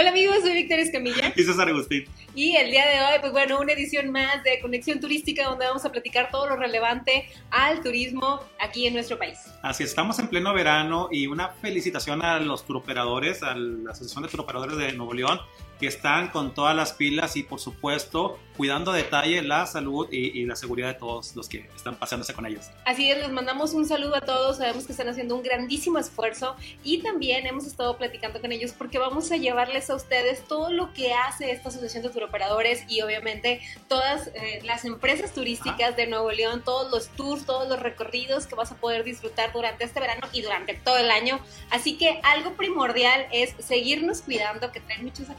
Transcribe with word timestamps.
Hola 0.00 0.10
amigos, 0.10 0.42
soy 0.42 0.52
Victoria 0.52 0.84
Escamilla. 0.84 1.32
Y 1.34 1.42
César 1.42 1.68
Agustín. 1.68 2.04
Y 2.32 2.54
el 2.54 2.70
día 2.70 2.86
de 2.86 3.00
hoy, 3.00 3.18
pues 3.20 3.32
bueno, 3.32 3.58
una 3.58 3.72
edición 3.72 4.12
más 4.12 4.44
de 4.44 4.60
Conexión 4.60 5.00
Turística 5.00 5.44
donde 5.44 5.66
vamos 5.66 5.84
a 5.84 5.90
platicar 5.90 6.30
todo 6.30 6.48
lo 6.48 6.54
relevante 6.54 7.28
al 7.50 7.82
turismo 7.82 8.38
aquí 8.60 8.86
en 8.86 8.94
nuestro 8.94 9.18
país. 9.18 9.40
Así 9.60 9.82
estamos 9.82 10.20
en 10.20 10.28
pleno 10.28 10.54
verano 10.54 11.08
y 11.10 11.26
una 11.26 11.48
felicitación 11.48 12.22
a 12.22 12.38
los 12.38 12.64
turoperadores, 12.64 13.42
a 13.42 13.56
la 13.56 13.90
Asociación 13.90 14.22
de 14.22 14.28
Turoperadores 14.28 14.76
de 14.76 14.92
Nuevo 14.92 15.14
León, 15.14 15.40
que 15.78 15.86
están 15.86 16.28
con 16.28 16.54
todas 16.54 16.74
las 16.74 16.92
pilas 16.92 17.36
y 17.36 17.42
por 17.42 17.60
supuesto 17.60 18.38
cuidando 18.58 18.90
a 18.90 18.96
detalle 18.96 19.40
la 19.42 19.66
salud 19.66 20.08
y, 20.10 20.44
la 20.44 20.56
seguridad 20.56 20.88
de 20.88 20.94
todos 20.94 21.36
los 21.36 21.48
que 21.48 21.70
están 21.76 21.96
pasándose 21.96 22.34
con 22.34 22.44
ellos. 22.44 22.70
Así 22.84 23.08
es, 23.08 23.18
les 23.18 23.30
mandamos 23.30 23.72
un 23.72 23.86
saludo 23.86 24.16
a 24.16 24.20
todos, 24.20 24.56
sabemos 24.56 24.84
que 24.84 24.92
están 24.92 25.08
haciendo 25.08 25.36
un 25.36 25.44
grandísimo 25.44 25.98
esfuerzo 25.98 26.56
y 26.82 26.98
también 26.98 27.46
hemos 27.46 27.66
estado 27.66 27.96
platicando 27.96 28.40
con 28.40 28.50
ellos 28.50 28.72
porque 28.76 28.98
vamos 28.98 29.30
a 29.30 29.36
llevarles 29.36 29.90
a 29.90 29.94
ustedes 29.94 30.42
todo 30.48 30.72
lo 30.72 30.92
que 30.92 31.14
hace 31.14 31.52
esta 31.52 31.68
Asociación 31.68 32.02
de 32.02 32.08
Turoperadores 32.08 32.84
y 32.88 33.00
obviamente 33.02 33.60
todas 33.86 34.28
eh, 34.34 34.60
las 34.64 34.84
empresas 34.84 35.32
turísticas 35.32 35.96
de 35.96 36.08
Nuevo 36.08 36.32
León, 36.32 36.62
todos 36.64 36.90
los 36.90 37.08
tours, 37.10 37.46
todos 37.46 37.68
los 37.68 37.78
recorridos 37.78 38.48
que 38.48 38.56
vas 38.56 38.72
a 38.72 38.76
poder 38.76 39.04
disfrutar 39.04 39.52
durante 39.52 39.84
este 39.84 40.00
verano 40.00 40.26
y 40.32 40.42
durante 40.42 40.74
todo 40.74 40.98
el 40.98 41.12
año. 41.12 41.38
Así 41.70 41.96
que 41.96 42.20
algo 42.24 42.54
primordial 42.54 43.26
es 43.30 43.54
seguirnos 43.64 44.22
cuidando, 44.22 44.72
que 44.72 44.80
traen 44.80 45.04
mucho 45.04 45.22
esa 45.22 45.34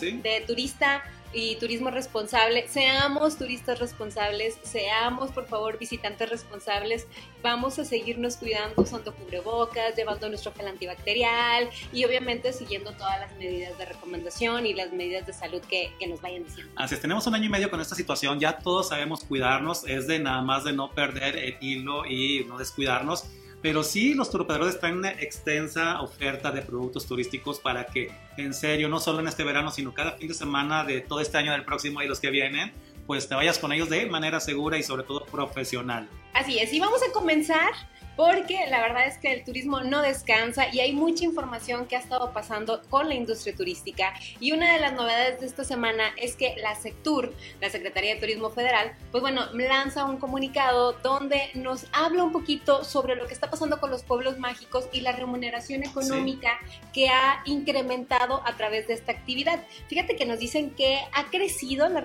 de 0.00 0.44
turista 0.46 1.02
y 1.32 1.56
turismo 1.56 1.90
responsable. 1.90 2.66
Seamos 2.68 3.36
turistas 3.36 3.78
responsables, 3.78 4.58
seamos 4.62 5.30
por 5.30 5.46
favor 5.46 5.78
visitantes 5.78 6.30
responsables. 6.30 7.06
Vamos 7.42 7.78
a 7.78 7.84
seguirnos 7.84 8.36
cuidando 8.36 8.80
usando 8.80 9.14
cubrebocas, 9.14 9.94
llevando 9.96 10.28
nuestro 10.28 10.52
gel 10.54 10.68
antibacterial 10.68 11.68
y 11.92 12.04
obviamente 12.04 12.52
siguiendo 12.52 12.92
todas 12.92 13.20
las 13.20 13.36
medidas 13.36 13.76
de 13.76 13.84
recomendación 13.84 14.66
y 14.66 14.74
las 14.74 14.92
medidas 14.92 15.26
de 15.26 15.32
salud 15.32 15.60
que, 15.68 15.92
que 15.98 16.06
nos 16.06 16.20
vayan 16.22 16.44
diciendo. 16.44 16.72
Así 16.76 16.94
es, 16.94 17.00
tenemos 17.00 17.26
un 17.26 17.34
año 17.34 17.44
y 17.44 17.50
medio 17.50 17.70
con 17.70 17.80
esta 17.80 17.94
situación, 17.94 18.40
ya 18.40 18.58
todos 18.58 18.88
sabemos 18.88 19.24
cuidarnos, 19.24 19.86
es 19.86 20.06
de 20.06 20.18
nada 20.18 20.40
más 20.42 20.64
de 20.64 20.72
no 20.72 20.90
perder 20.92 21.36
el 21.36 21.56
hilo 21.60 22.06
y 22.06 22.44
no 22.48 22.56
descuidarnos 22.58 23.24
pero 23.66 23.82
sí, 23.82 24.14
los 24.14 24.30
turoperadores 24.30 24.78
traen 24.78 24.98
una 24.98 25.10
extensa 25.10 26.00
oferta 26.00 26.52
de 26.52 26.62
productos 26.62 27.04
turísticos 27.04 27.58
para 27.58 27.84
que, 27.84 28.12
en 28.36 28.54
serio, 28.54 28.88
no 28.88 29.00
solo 29.00 29.18
en 29.18 29.26
este 29.26 29.42
verano, 29.42 29.72
sino 29.72 29.92
cada 29.92 30.12
fin 30.12 30.28
de 30.28 30.34
semana 30.34 30.84
de 30.84 31.00
todo 31.00 31.18
este 31.18 31.36
año, 31.36 31.50
del 31.50 31.64
próximo 31.64 32.00
y 32.00 32.06
los 32.06 32.20
que 32.20 32.30
vienen, 32.30 32.72
pues 33.08 33.28
te 33.28 33.34
vayas 33.34 33.58
con 33.58 33.72
ellos 33.72 33.90
de 33.90 34.06
manera 34.06 34.38
segura 34.38 34.78
y 34.78 34.84
sobre 34.84 35.02
todo 35.02 35.24
profesional. 35.24 36.08
Así 36.32 36.60
es, 36.60 36.72
y 36.72 36.78
vamos 36.78 37.00
a 37.02 37.10
comenzar 37.10 37.72
porque 38.16 38.66
la 38.68 38.80
verdad 38.80 39.06
es 39.06 39.18
que 39.18 39.32
el 39.32 39.44
turismo 39.44 39.80
no 39.82 40.02
descansa 40.02 40.66
y 40.72 40.80
hay 40.80 40.92
mucha 40.92 41.24
información 41.24 41.86
que 41.86 41.96
ha 41.96 42.00
estado 42.00 42.32
pasando 42.32 42.82
con 42.88 43.08
la 43.08 43.14
industria 43.14 43.54
turística. 43.54 44.14
Y 44.40 44.52
una 44.52 44.72
de 44.72 44.80
las 44.80 44.94
novedades 44.94 45.40
de 45.40 45.46
esta 45.46 45.64
semana 45.64 46.04
es 46.16 46.34
que 46.34 46.56
la 46.56 46.74
SECTUR, 46.74 47.32
la 47.60 47.70
Secretaría 47.70 48.14
de 48.14 48.20
Turismo 48.20 48.50
Federal, 48.50 48.92
pues 49.10 49.20
bueno, 49.20 49.46
lanza 49.52 50.04
un 50.04 50.16
comunicado 50.16 50.94
donde 51.02 51.50
nos 51.54 51.86
habla 51.92 52.24
un 52.24 52.32
poquito 52.32 52.84
sobre 52.84 53.16
lo 53.16 53.26
que 53.26 53.34
está 53.34 53.50
pasando 53.50 53.78
con 53.78 53.90
los 53.90 54.02
pueblos 54.02 54.38
mágicos 54.38 54.88
y 54.92 55.00
la 55.00 55.12
remuneración 55.12 55.82
económica 55.84 56.58
que 56.92 57.08
ha 57.08 57.42
incrementado 57.44 58.42
a 58.46 58.56
través 58.56 58.88
de 58.88 58.94
esta 58.94 59.12
actividad. 59.12 59.62
Fíjate 59.88 60.16
que 60.16 60.24
nos 60.24 60.38
dicen 60.38 60.70
que 60.70 61.00
ha 61.12 61.24
crecido 61.30 61.88
la, 61.88 62.00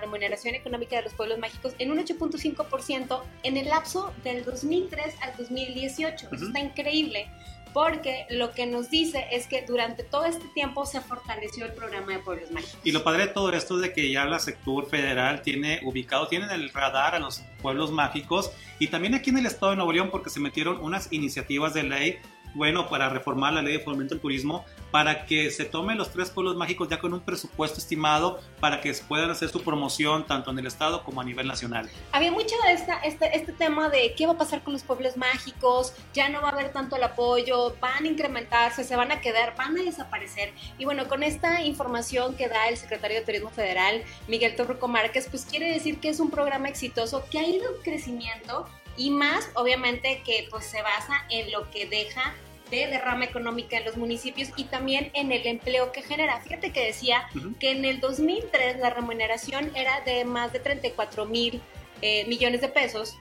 remuneración 0.00 0.54
económica 0.54 0.96
de 0.96 1.02
los 1.02 1.14
pueblos 1.14 1.38
mágicos 1.38 1.74
en 1.78 1.90
un 1.90 1.98
8.5% 1.98 3.22
en 3.42 3.56
el 3.56 3.68
lapso 3.68 4.12
del 4.22 4.44
2003 4.44 5.14
al 5.22 5.37
2018. 5.38 6.28
Eso 6.32 6.46
está 6.46 6.60
increíble 6.60 7.30
porque 7.72 8.26
lo 8.30 8.52
que 8.52 8.66
nos 8.66 8.90
dice 8.90 9.26
es 9.30 9.46
que 9.46 9.64
durante 9.66 10.02
todo 10.02 10.24
este 10.24 10.46
tiempo 10.48 10.86
se 10.86 11.00
fortaleció 11.00 11.66
el 11.66 11.72
programa 11.72 12.12
de 12.12 12.18
pueblos 12.20 12.50
mágicos. 12.50 12.78
Y 12.84 12.92
lo 12.92 13.04
padre 13.04 13.26
de 13.26 13.32
todo 13.32 13.52
esto 13.52 13.76
es 13.76 13.82
de 13.82 13.92
que 13.92 14.10
ya 14.10 14.24
la 14.24 14.38
sector 14.38 14.88
federal 14.88 15.42
tiene 15.42 15.80
ubicado, 15.84 16.28
tiene 16.28 16.46
en 16.46 16.52
el 16.52 16.70
radar 16.70 17.14
a 17.14 17.18
los 17.18 17.42
pueblos 17.62 17.90
mágicos 17.90 18.50
y 18.78 18.88
también 18.88 19.14
aquí 19.14 19.30
en 19.30 19.38
el 19.38 19.46
estado 19.46 19.70
de 19.70 19.76
Nuevo 19.76 19.92
León 19.92 20.08
porque 20.10 20.30
se 20.30 20.40
metieron 20.40 20.80
unas 20.80 21.12
iniciativas 21.12 21.74
de 21.74 21.82
ley 21.82 22.18
bueno 22.58 22.90
para 22.90 23.08
reformar 23.08 23.54
la 23.54 23.62
ley 23.62 23.78
de 23.78 23.80
fomento 23.80 24.14
del 24.14 24.20
turismo 24.20 24.66
para 24.90 25.24
que 25.26 25.50
se 25.50 25.64
tomen 25.64 25.96
los 25.96 26.10
tres 26.10 26.30
pueblos 26.30 26.56
mágicos 26.56 26.88
ya 26.88 26.98
con 26.98 27.14
un 27.14 27.20
presupuesto 27.20 27.78
estimado 27.78 28.40
para 28.60 28.80
que 28.80 28.92
puedan 29.06 29.30
hacer 29.30 29.48
su 29.48 29.62
promoción 29.62 30.26
tanto 30.26 30.50
en 30.50 30.58
el 30.58 30.66
estado 30.66 31.04
como 31.04 31.20
a 31.20 31.24
nivel 31.24 31.46
nacional. 31.46 31.88
Había 32.12 32.32
mucho 32.32 32.54
de 32.66 32.72
esta, 32.72 32.98
este, 33.00 33.36
este 33.36 33.52
tema 33.52 33.88
de 33.88 34.14
qué 34.14 34.26
va 34.26 34.32
a 34.32 34.38
pasar 34.38 34.62
con 34.62 34.72
los 34.72 34.82
pueblos 34.82 35.16
mágicos, 35.16 35.94
ya 36.12 36.28
no 36.28 36.42
va 36.42 36.48
a 36.48 36.52
haber 36.52 36.72
tanto 36.72 36.96
el 36.96 37.02
apoyo, 37.02 37.76
van 37.80 38.04
a 38.04 38.08
incrementarse, 38.08 38.82
se 38.82 38.96
van 38.96 39.12
a 39.12 39.20
quedar, 39.20 39.54
van 39.56 39.78
a 39.78 39.82
desaparecer. 39.82 40.52
Y 40.78 40.84
bueno, 40.84 41.06
con 41.06 41.22
esta 41.22 41.62
información 41.62 42.36
que 42.36 42.48
da 42.48 42.68
el 42.68 42.76
secretario 42.76 43.20
de 43.20 43.24
Turismo 43.24 43.50
Federal, 43.50 44.02
Miguel 44.26 44.56
Torruco 44.56 44.88
Márquez, 44.88 45.28
pues 45.30 45.44
quiere 45.44 45.72
decir 45.72 46.00
que 46.00 46.08
es 46.08 46.18
un 46.18 46.30
programa 46.30 46.68
exitoso 46.68 47.24
que 47.30 47.38
ha 47.38 47.46
ido 47.46 47.64
en 47.76 47.82
crecimiento 47.82 48.66
y 48.96 49.10
más 49.10 49.48
obviamente 49.54 50.22
que 50.24 50.48
pues 50.50 50.66
se 50.66 50.82
basa 50.82 51.24
en 51.30 51.52
lo 51.52 51.70
que 51.70 51.86
deja 51.86 52.34
de 52.70 52.86
derrama 52.86 53.24
económica 53.24 53.76
en 53.76 53.84
los 53.84 53.96
municipios 53.96 54.50
y 54.56 54.64
también 54.64 55.10
en 55.14 55.32
el 55.32 55.46
empleo 55.46 55.92
que 55.92 56.02
genera. 56.02 56.40
Fíjate 56.40 56.72
que 56.72 56.84
decía 56.84 57.28
que 57.58 57.70
en 57.70 57.84
el 57.84 58.00
2003 58.00 58.78
la 58.78 58.90
remuneración 58.90 59.70
era 59.74 60.00
de 60.02 60.24
más 60.24 60.52
de 60.52 60.60
34 60.60 61.26
mil 61.26 61.60
eh, 62.02 62.24
millones 62.26 62.60
de 62.60 62.68
pesos 62.68 63.16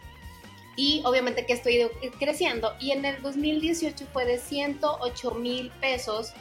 y 0.76 1.02
obviamente 1.06 1.46
que 1.46 1.54
esto 1.54 1.70
ha 1.70 1.72
ido 1.72 1.90
creciendo 2.20 2.76
y 2.80 2.92
en 2.92 3.04
el 3.04 3.22
2018 3.22 4.06
fue 4.14 4.26
de 4.26 4.38
108 4.38 5.32
mil 5.36 5.72
pesos, 5.82 6.34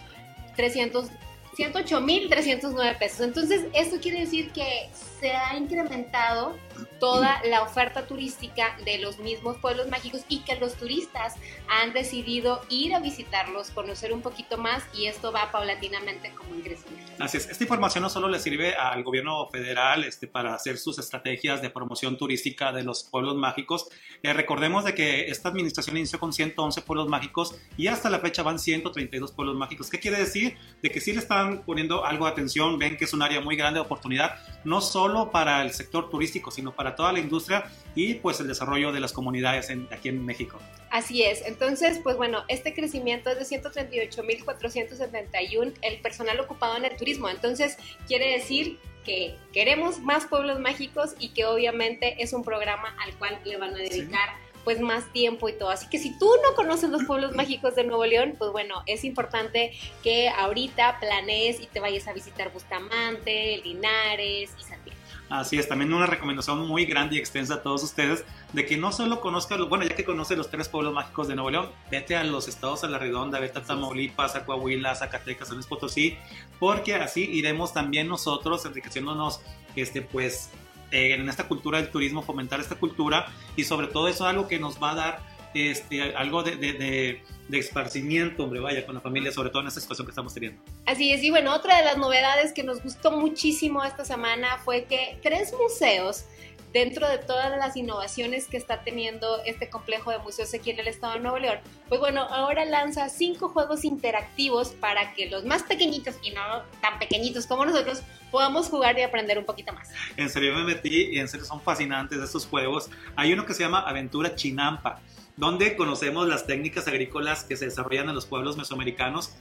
300 0.57 1.09
108.309 1.57 2.99
pesos. 2.99 3.21
Entonces, 3.21 3.67
esto 3.73 3.99
quiere 4.01 4.21
decir 4.21 4.51
que 4.53 4.91
se 5.21 5.33
ha 5.33 5.57
incrementado 5.57 6.55
toda 7.01 7.41
la 7.45 7.63
oferta 7.63 8.07
turística 8.07 8.77
de 8.85 8.99
los 8.99 9.19
mismos 9.19 9.57
pueblos 9.59 9.89
mágicos 9.89 10.23
y 10.29 10.41
que 10.41 10.57
los 10.57 10.75
turistas 10.75 11.35
han 11.69 11.93
decidido 11.93 12.61
ir 12.69 12.95
a 12.95 13.01
visitarlos, 13.01 13.71
conocer 13.71 14.13
un 14.13 14.23
poquito 14.23 14.59
más 14.59 14.83
y 14.95 15.07
esto 15.07 15.33
va 15.33 15.51
paulatinamente 15.51 16.33
como 16.33 16.55
en 16.55 16.63
crecimiento. 16.63 17.13
Así 17.19 17.39
es, 17.39 17.49
esta 17.49 17.65
información 17.65 18.03
no 18.03 18.11
solo 18.11 18.29
le 18.29 18.39
sirve 18.39 18.75
al 18.75 19.03
gobierno 19.03 19.49
federal 19.49 20.05
este, 20.05 20.27
para 20.27 20.55
hacer 20.55 20.77
sus 20.79 20.99
estrategias 20.99 21.63
de 21.63 21.71
promoción 21.71 22.17
turística 22.19 22.73
de 22.73 22.83
los 22.83 23.05
pueblos 23.05 23.37
mágicos. 23.37 23.89
Eh, 24.23 24.33
recordemos 24.33 24.85
de 24.85 24.95
que 24.95 25.29
esta 25.29 25.49
administración 25.49 25.97
inició 25.97 26.19
con 26.19 26.33
111 26.33 26.83
pueblos 26.83 27.09
mágicos 27.09 27.59
y 27.77 27.87
hasta 27.87 28.11
la 28.11 28.21
fecha 28.21 28.43
van 28.43 28.59
132 28.59 29.33
pueblos 29.33 29.57
mágicos. 29.57 29.89
¿Qué 29.89 29.99
quiere 29.99 30.19
decir? 30.19 30.57
De 30.83 30.91
que 30.91 31.01
sí 31.01 31.13
le 31.13 31.21
están 31.21 31.46
poniendo 31.65 32.05
algo 32.05 32.27
de 32.27 32.33
atención, 32.33 32.79
ven 32.79 32.97
que 32.97 33.05
es 33.05 33.13
un 33.13 33.23
área 33.23 33.41
muy 33.41 33.57
grande 33.57 33.81
de 33.81 33.85
oportunidad, 33.85 34.37
no 34.65 34.81
solo 34.81 35.31
para 35.31 35.63
el 35.63 35.73
sector 35.73 36.11
turístico, 36.11 36.51
sino 36.51 36.75
para 36.75 36.97
toda 36.97 37.13
la 37.13 37.19
industria 37.19 37.65
y 37.95 38.15
pues 38.15 38.41
el 38.41 38.49
desarrollo 38.49 38.93
de 38.93 39.01
las 39.01 39.13
comunidades 39.13 39.71
aquí 39.91 40.09
en 40.09 40.25
México. 40.25 40.59
Así 40.91 41.23
es, 41.23 41.47
entonces 41.47 42.01
pues 42.03 42.17
bueno, 42.17 42.45
este 42.49 42.75
crecimiento 42.75 43.31
es 43.31 43.49
de 43.49 43.63
138.471 43.63 45.75
el 45.83 46.01
personal 46.01 46.41
ocupado 46.41 46.77
en 46.77 46.85
el 46.85 46.97
turismo, 46.97 47.29
entonces 47.29 47.77
quiere 48.07 48.33
decir 48.33 48.79
que 49.05 49.37
queremos 49.53 50.01
más 50.01 50.27
pueblos 50.27 50.59
mágicos 50.59 51.15
y 51.21 51.29
que 51.29 51.45
obviamente 51.45 52.21
es 52.23 52.33
un 52.33 52.43
programa 52.43 52.97
al 53.05 53.17
cual 53.19 53.39
le 53.45 53.57
van 53.57 53.73
a 53.73 53.79
dedicar 53.79 54.31
pues 54.67 54.81
más 54.81 55.13
tiempo 55.13 55.49
y 55.49 55.53
todo. 55.53 55.71
Así 55.71 55.87
que 55.89 56.01
si 56.01 56.19
tú 56.19 56.29
no 56.43 56.57
conoces 56.57 56.91
los 56.91 57.05
pueblos 57.05 57.37
mágicos 57.37 57.77
de 57.77 57.85
Nuevo 57.85 58.05
León, 58.05 58.35
pues 58.37 58.51
bueno, 58.51 58.83
es 58.87 59.05
importante 59.05 59.71
que 60.03 60.29
ahorita 60.29 60.99
planees 60.99 61.61
y 61.61 61.67
te 61.67 61.79
vayas 61.79 62.09
a 62.09 62.13
visitar 62.13 62.53
Bustamante, 62.53 63.63
Linares 63.65 64.51
y 64.59 64.65
San 64.65 64.81
Así 65.29 65.57
es, 65.57 65.69
también 65.69 65.95
una 65.95 66.07
recomendación 66.07 66.67
muy 66.67 66.85
grande 66.85 67.15
y 67.15 67.19
extensa 67.21 67.55
a 67.55 67.63
todos 67.63 67.85
ustedes 67.85 68.25
de 68.53 68.67
que 68.67 68.77
no 68.77 68.91
solo 68.91 69.21
conozcan, 69.21 69.69
bueno, 69.69 69.85
ya 69.85 69.95
que 69.95 70.05
conoce 70.05 70.35
los 70.35 70.51
tres 70.51 70.69
pueblos 70.69 70.93
mágicos 70.95 71.29
de 71.29 71.37
Nuevo 71.37 71.51
León, 71.51 71.71
vete 71.89 72.17
a 72.17 72.25
los 72.25 72.49
estados 72.49 72.83
a 72.83 72.89
la 72.89 72.99
redonda, 72.99 73.39
vete 73.39 73.61
a 73.61 73.63
Tamaulipas, 73.63 74.35
a 74.35 74.45
Coahuila, 74.45 74.91
a 74.91 74.95
Zacatecas, 74.97 75.51
a 75.51 75.55
Luis 75.55 75.67
Potosí, 75.67 76.17
porque 76.59 76.97
así 76.97 77.23
iremos 77.23 77.73
también 77.73 78.09
nosotros 78.09 78.67
enriqueciéndonos, 78.67 79.41
este, 79.77 80.03
pues, 80.03 80.51
eh, 80.91 81.15
en 81.15 81.29
esta 81.29 81.49
cultura 81.49 81.81
del 81.81 81.91
turismo, 81.91 82.23
fomentar 82.23 82.61
esta 82.61 82.77
cultura 82.77 83.27
y 83.57 83.65
sobre 83.65 83.89
todo 83.89 84.09
eso 84.09 84.25
es 84.25 84.31
algo 84.31 84.49
que 84.49 84.59
nos 84.59 84.83
va 84.83 84.93
a 84.93 84.95
dar 84.95 85.37
este, 85.55 86.15
algo 86.15 86.43
de, 86.43 86.57
de, 86.57 87.23
de, 87.49 87.59
esparcimiento, 87.59 88.45
hombre, 88.45 88.61
vaya, 88.61 88.85
con 88.85 88.95
la 88.95 89.01
familia, 89.01 89.33
sobre 89.33 89.49
todo 89.49 89.63
en 89.63 89.69
esta 89.69 89.81
situación 89.81 90.07
que 90.07 90.11
estamos 90.11 90.35
teniendo. 90.35 90.61
Así 90.85 91.13
es, 91.13 91.23
y 91.23 91.31
bueno, 91.31 91.55
otra 91.55 91.79
de 91.79 91.85
las 91.85 91.97
novedades 91.97 92.53
que 92.53 92.63
nos 92.63 92.83
gustó 92.83 93.11
muchísimo 93.13 93.83
esta 93.83 94.05
semana 94.05 94.59
fue 94.65 94.85
que 94.85 95.19
tres 95.23 95.55
museos 95.59 96.27
dentro 96.77 97.09
de 97.09 97.17
todas 97.17 97.51
las 97.57 97.75
innovaciones 97.75 98.49
que 98.49 98.59
está 98.59 98.83
teniendo 98.83 99.43
este 99.47 99.71
complejo 99.71 100.11
de 100.11 100.19
museos 100.19 100.53
aquí 100.53 100.73
en 100.73 100.79
el 100.79 100.89
estado 100.89 101.15
de 101.15 101.21
Nuevo 101.21 101.39
León, 101.39 101.59
pues 101.89 101.99
bueno, 101.99 102.21
ahora 102.21 102.67
lanza 102.67 103.09
cinco 103.09 103.49
juegos 103.49 103.83
interactivos 103.83 104.69
para 104.73 105.15
que 105.15 105.31
los 105.31 105.47
más 105.47 105.63
pequeñitos 105.63 106.17
y 106.23 106.33
no 106.33 106.43
tan 106.83 106.99
pequeñitos 106.99 107.47
como 107.47 107.65
nosotros 107.65 108.03
podamos 108.31 108.69
jugar 108.69 108.99
y 108.99 109.03
aprender 109.03 109.39
un 109.39 109.47
poquito 109.47 109.73
más. 109.73 109.89
En 110.19 110.29
serio 110.29 110.55
me 110.55 110.65
metí 110.65 111.13
y 111.13 111.19
en 111.19 111.29
serio 111.29 111.47
son 111.47 111.63
fascinantes 111.63 112.19
estos 112.21 112.45
juegos. 112.45 112.91
Hay 113.17 113.33
uno 113.33 113.47
que 113.47 113.55
se 113.55 113.63
llama 113.63 113.81
Aventura 113.81 114.35
Chinampa 114.35 115.01
donde 115.39 115.77
conocemos 115.77 116.29
las 116.29 116.47
técnicas 116.47 116.89
agrícolas 116.89 117.45
que 117.45 117.57
se 117.57 117.65
desarrollan 117.67 118.11
en 118.11 118.15
los 118.15 118.27
pueblos 118.27 118.59
mesoamericanos 118.59 119.33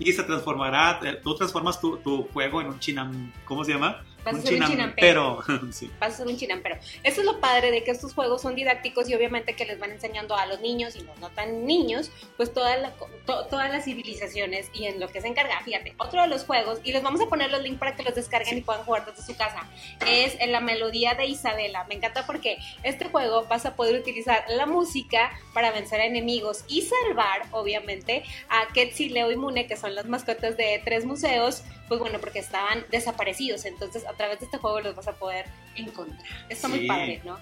y 0.00 0.12
se 0.12 0.24
transformará, 0.24 0.98
eh, 1.04 1.20
tú 1.22 1.36
transformas 1.36 1.80
tu, 1.80 1.98
tu 1.98 2.24
juego 2.32 2.60
en 2.60 2.68
un 2.68 2.80
chinam, 2.80 3.32
¿cómo 3.44 3.64
se 3.64 3.72
llama? 3.72 4.02
Vas 4.24 4.34
a 4.36 4.40
ser 4.42 4.54
un 4.62 4.68
chinampero. 4.68 5.42
sí. 5.72 5.90
vas 5.98 6.14
a 6.14 6.16
ser 6.18 6.26
un 6.26 6.36
chinampero. 6.36 6.76
Eso 7.02 7.20
es 7.20 7.26
lo 7.26 7.40
padre 7.40 7.70
de 7.70 7.82
que 7.84 7.90
estos 7.90 8.12
juegos 8.14 8.42
son 8.42 8.54
didácticos 8.54 9.08
y 9.08 9.14
obviamente 9.14 9.54
que 9.54 9.64
les 9.64 9.78
van 9.78 9.90
enseñando 9.92 10.36
a 10.36 10.46
los 10.46 10.60
niños 10.60 10.94
y 10.96 11.00
los 11.00 11.18
no 11.18 11.30
tan 11.30 11.64
niños, 11.66 12.10
pues 12.36 12.52
toda 12.52 12.76
la- 12.76 12.92
to- 13.26 13.46
todas 13.46 13.70
las 13.70 13.84
civilizaciones 13.84 14.68
y 14.72 14.84
en 14.86 15.00
lo 15.00 15.08
que 15.08 15.20
se 15.20 15.28
encarga. 15.28 15.60
Fíjate, 15.64 15.94
otro 15.98 16.20
de 16.22 16.28
los 16.28 16.44
juegos, 16.44 16.80
y 16.84 16.92
les 16.92 17.02
vamos 17.02 17.20
a 17.20 17.26
poner 17.26 17.50
los 17.50 17.62
links 17.62 17.78
para 17.78 17.96
que 17.96 18.02
los 18.02 18.14
descarguen 18.14 18.58
y 18.58 18.60
puedan 18.60 18.84
jugar 18.84 19.06
desde 19.06 19.22
su 19.22 19.36
casa, 19.36 19.68
es 20.06 20.36
en 20.40 20.52
la 20.52 20.60
melodía 20.60 21.14
de 21.14 21.26
Isabela. 21.26 21.84
Me 21.84 21.94
encanta 21.94 22.26
porque 22.26 22.58
este 22.82 23.06
juego 23.06 23.46
vas 23.46 23.66
a 23.66 23.74
poder 23.76 23.98
utilizar 24.00 24.44
la 24.48 24.66
música 24.66 25.30
para 25.54 25.70
vencer 25.70 26.00
a 26.00 26.04
enemigos 26.04 26.64
y 26.68 26.82
salvar, 26.82 27.42
obviamente, 27.52 28.22
a 28.48 28.72
Ketsi, 28.72 29.08
Leo 29.08 29.30
y 29.30 29.36
Mune, 29.36 29.66
que 29.66 29.76
son 29.76 29.94
las 29.94 30.06
mascotas 30.06 30.56
de 30.56 30.80
tres 30.84 31.04
museos, 31.04 31.62
pues 31.90 31.98
bueno, 31.98 32.20
porque 32.20 32.38
estaban 32.38 32.84
desaparecidos. 32.92 33.64
Entonces, 33.64 34.06
a 34.06 34.12
través 34.12 34.38
de 34.38 34.44
este 34.44 34.58
juego 34.58 34.80
los 34.80 34.94
vas 34.94 35.08
a 35.08 35.12
poder 35.16 35.46
encontrar. 35.74 36.20
Está 36.48 36.68
muy 36.68 36.86
padre, 36.86 37.20
¿no? 37.24 37.36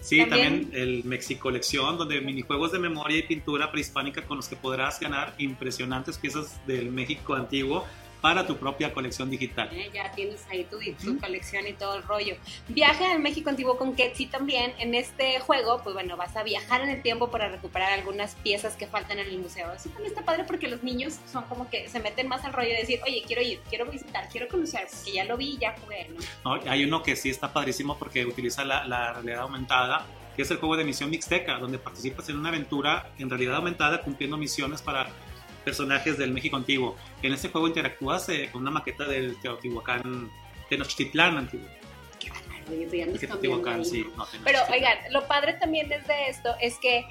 Sí, 0.00 0.18
También- 0.20 0.62
también, 0.70 0.80
el 0.80 1.04
Mexicolección, 1.04 1.98
donde 1.98 2.20
minijuegos 2.20 2.70
de 2.70 2.78
memoria 2.78 3.18
y 3.18 3.22
pintura 3.24 3.72
prehispánica 3.72 4.24
con 4.24 4.36
los 4.36 4.46
que 4.46 4.54
podrás 4.54 5.00
ganar 5.00 5.34
impresionantes 5.38 6.18
piezas 6.18 6.64
del 6.68 6.92
México 6.92 7.34
antiguo 7.34 7.84
para 8.20 8.46
tu 8.46 8.56
propia 8.56 8.92
colección 8.92 9.30
digital. 9.30 9.68
¿eh? 9.72 9.90
Ya 9.92 10.10
tienes 10.12 10.44
ahí 10.50 10.64
tu, 10.64 10.78
tu 11.02 11.18
colección 11.18 11.66
y 11.66 11.72
todo 11.72 11.96
el 11.96 12.02
rollo. 12.02 12.36
Viaje 12.68 13.06
al 13.06 13.20
México 13.20 13.50
antiguo 13.50 13.76
con 13.76 13.94
Ketsi 13.94 14.26
también. 14.26 14.72
En 14.78 14.94
este 14.94 15.40
juego, 15.40 15.80
pues 15.82 15.94
bueno, 15.94 16.16
vas 16.16 16.36
a 16.36 16.42
viajar 16.42 16.82
en 16.82 16.90
el 16.90 17.02
tiempo 17.02 17.30
para 17.30 17.48
recuperar 17.48 17.92
algunas 17.92 18.34
piezas 18.36 18.76
que 18.76 18.86
faltan 18.86 19.18
en 19.18 19.28
el 19.28 19.38
museo. 19.38 19.72
Eso 19.72 19.88
también 19.90 20.12
está 20.12 20.24
padre 20.24 20.44
porque 20.44 20.68
los 20.68 20.82
niños 20.82 21.18
son 21.30 21.44
como 21.44 21.68
que 21.68 21.88
se 21.88 22.00
meten 22.00 22.28
más 22.28 22.44
al 22.44 22.52
rollo 22.52 22.70
de 22.70 22.78
decir, 22.78 23.00
oye, 23.06 23.22
quiero 23.26 23.42
ir, 23.42 23.60
quiero 23.68 23.86
visitar, 23.86 24.28
quiero 24.28 24.48
conocer, 24.48 24.86
porque 24.90 25.12
ya 25.12 25.24
lo 25.24 25.36
vi, 25.36 25.58
ya 25.58 25.74
jugué, 25.80 26.08
¿no? 26.08 26.56
¿no? 26.56 26.70
Hay 26.70 26.84
uno 26.84 27.02
que 27.02 27.16
sí 27.16 27.30
está 27.30 27.52
padrísimo 27.52 27.98
porque 27.98 28.24
utiliza 28.24 28.64
la, 28.64 28.84
la 28.84 29.12
realidad 29.12 29.40
aumentada, 29.40 30.06
que 30.36 30.42
es 30.42 30.50
el 30.50 30.58
juego 30.58 30.76
de 30.76 30.84
misión 30.84 31.10
mixteca, 31.10 31.58
donde 31.58 31.78
participas 31.78 32.28
en 32.28 32.38
una 32.38 32.50
aventura 32.50 33.10
en 33.18 33.28
realidad 33.28 33.56
aumentada 33.56 34.00
cumpliendo 34.02 34.36
misiones 34.36 34.82
para 34.82 35.08
personajes 35.64 36.18
del 36.18 36.32
México 36.32 36.56
antiguo. 36.56 36.96
En 37.22 37.32
este 37.32 37.48
juego 37.48 37.68
interactúas 37.68 38.28
eh, 38.28 38.48
con 38.52 38.62
una 38.62 38.70
maqueta 38.70 39.04
del 39.04 39.38
Teotihuacán, 39.40 40.30
Tenochtitlán 40.68 41.36
antiguo. 41.36 41.66
Oye, 42.70 42.88
sí, 43.84 44.06
Pero 44.44 44.58
oigan, 44.70 44.98
lo 45.10 45.26
padre 45.26 45.54
también 45.54 45.90
es 45.90 46.06
de 46.06 46.28
esto 46.28 46.54
es 46.60 46.78
que 46.78 47.04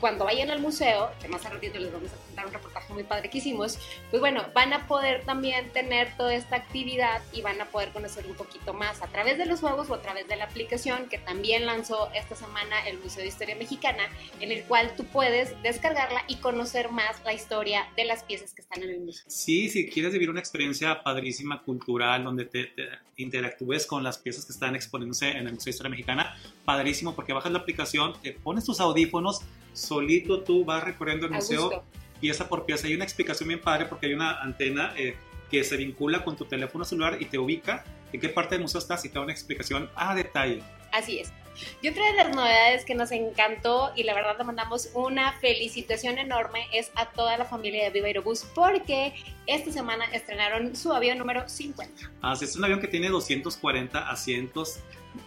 cuando 0.00 0.24
vayan 0.24 0.50
al 0.50 0.60
museo, 0.60 1.10
que 1.20 1.28
más 1.28 1.44
al 1.46 1.52
ratito 1.52 1.78
les 1.78 1.92
vamos 1.92 2.10
a 2.12 2.16
contar 2.26 2.46
un 2.46 2.52
reportaje 2.52 2.92
muy 2.92 3.04
padre 3.04 3.30
que 3.30 3.38
hicimos, 3.38 3.78
pues 4.10 4.20
bueno, 4.20 4.44
van 4.54 4.72
a 4.72 4.86
poder 4.86 5.24
también 5.24 5.70
tener 5.72 6.16
toda 6.16 6.34
esta 6.34 6.56
actividad 6.56 7.22
y 7.32 7.42
van 7.42 7.60
a 7.60 7.66
poder 7.66 7.90
conocer 7.90 8.26
un 8.26 8.34
poquito 8.34 8.72
más 8.72 9.02
a 9.02 9.06
través 9.08 9.38
de 9.38 9.46
los 9.46 9.60
juegos 9.60 9.90
o 9.90 9.94
a 9.94 10.02
través 10.02 10.26
de 10.28 10.36
la 10.36 10.44
aplicación 10.44 11.08
que 11.08 11.18
también 11.18 11.66
lanzó 11.66 12.10
esta 12.14 12.34
semana 12.34 12.86
el 12.88 12.98
Museo 12.98 13.22
de 13.22 13.28
Historia 13.28 13.54
Mexicana, 13.56 14.08
en 14.40 14.50
el 14.50 14.64
cual 14.64 14.94
tú 14.96 15.04
puedes 15.04 15.60
descargarla 15.62 16.24
y 16.26 16.36
conocer 16.36 16.90
más 16.90 17.22
la 17.24 17.32
historia 17.32 17.86
de 17.96 18.04
las 18.04 18.24
piezas 18.24 18.54
que 18.54 18.62
están 18.62 18.82
en 18.82 18.90
el 18.90 19.00
museo. 19.00 19.24
Sí, 19.28 19.68
si 19.68 19.88
quieres 19.88 20.12
vivir 20.12 20.30
una 20.30 20.40
experiencia 20.40 21.02
padrísima, 21.02 21.62
cultural, 21.62 22.24
donde 22.24 22.46
te, 22.46 22.64
te 22.64 22.88
interactúes 23.16 23.86
con 23.86 24.02
las 24.02 24.18
piezas 24.18 24.46
que 24.46 24.52
están 24.52 24.74
exponiéndose 24.74 25.30
en 25.30 25.46
el 25.46 25.54
Museo 25.54 25.66
de 25.66 25.70
Historia 25.70 25.90
Mexicana, 25.90 26.36
padrísimo, 26.64 27.14
porque 27.14 27.32
bajas 27.32 27.52
la 27.52 27.58
aplicación, 27.58 28.14
te 28.22 28.32
pones 28.32 28.64
tus 28.64 28.80
audífonos, 28.80 29.42
solito 29.90 30.42
tú 30.42 30.64
vas 30.64 30.84
recorriendo 30.84 31.26
el 31.26 31.32
museo, 31.32 31.84
pieza 32.20 32.48
por 32.48 32.64
pieza. 32.64 32.86
Hay 32.86 32.94
una 32.94 33.02
explicación 33.02 33.48
bien 33.48 33.60
padre 33.60 33.86
porque 33.86 34.06
hay 34.06 34.14
una 34.14 34.40
antena 34.40 34.94
eh, 34.96 35.16
que 35.50 35.64
se 35.64 35.76
vincula 35.76 36.22
con 36.22 36.36
tu 36.36 36.44
teléfono 36.44 36.84
celular 36.84 37.16
y 37.20 37.24
te 37.24 37.38
ubica 37.38 37.84
en 38.12 38.20
qué 38.20 38.28
parte 38.28 38.54
del 38.54 38.62
museo 38.62 38.78
estás 38.78 39.04
y 39.04 39.08
te 39.08 39.14
da 39.14 39.22
una 39.22 39.32
explicación 39.32 39.90
a 39.96 40.14
detalle. 40.14 40.62
Así 40.92 41.18
es. 41.18 41.32
Y 41.82 41.88
otra 41.88 42.06
de 42.06 42.12
las 42.14 42.34
novedades 42.34 42.84
que 42.84 42.94
nos 42.94 43.10
encantó 43.10 43.90
y 43.96 44.04
la 44.04 44.14
verdad 44.14 44.36
le 44.38 44.44
mandamos 44.44 44.90
una 44.94 45.32
felicitación 45.40 46.18
enorme 46.18 46.66
es 46.72 46.92
a 46.94 47.10
toda 47.10 47.36
la 47.36 47.44
familia 47.44 47.82
de 47.82 47.90
Viva 47.90 48.06
Aerobús 48.06 48.46
porque 48.54 49.12
esta 49.48 49.72
semana 49.72 50.04
estrenaron 50.12 50.76
su 50.76 50.92
avión 50.92 51.18
número 51.18 51.48
50. 51.48 52.12
Así 52.22 52.44
es 52.44 52.54
un 52.54 52.64
avión 52.64 52.80
que 52.80 52.86
tiene 52.86 53.08
240 53.08 54.08
asientos, 54.08 54.78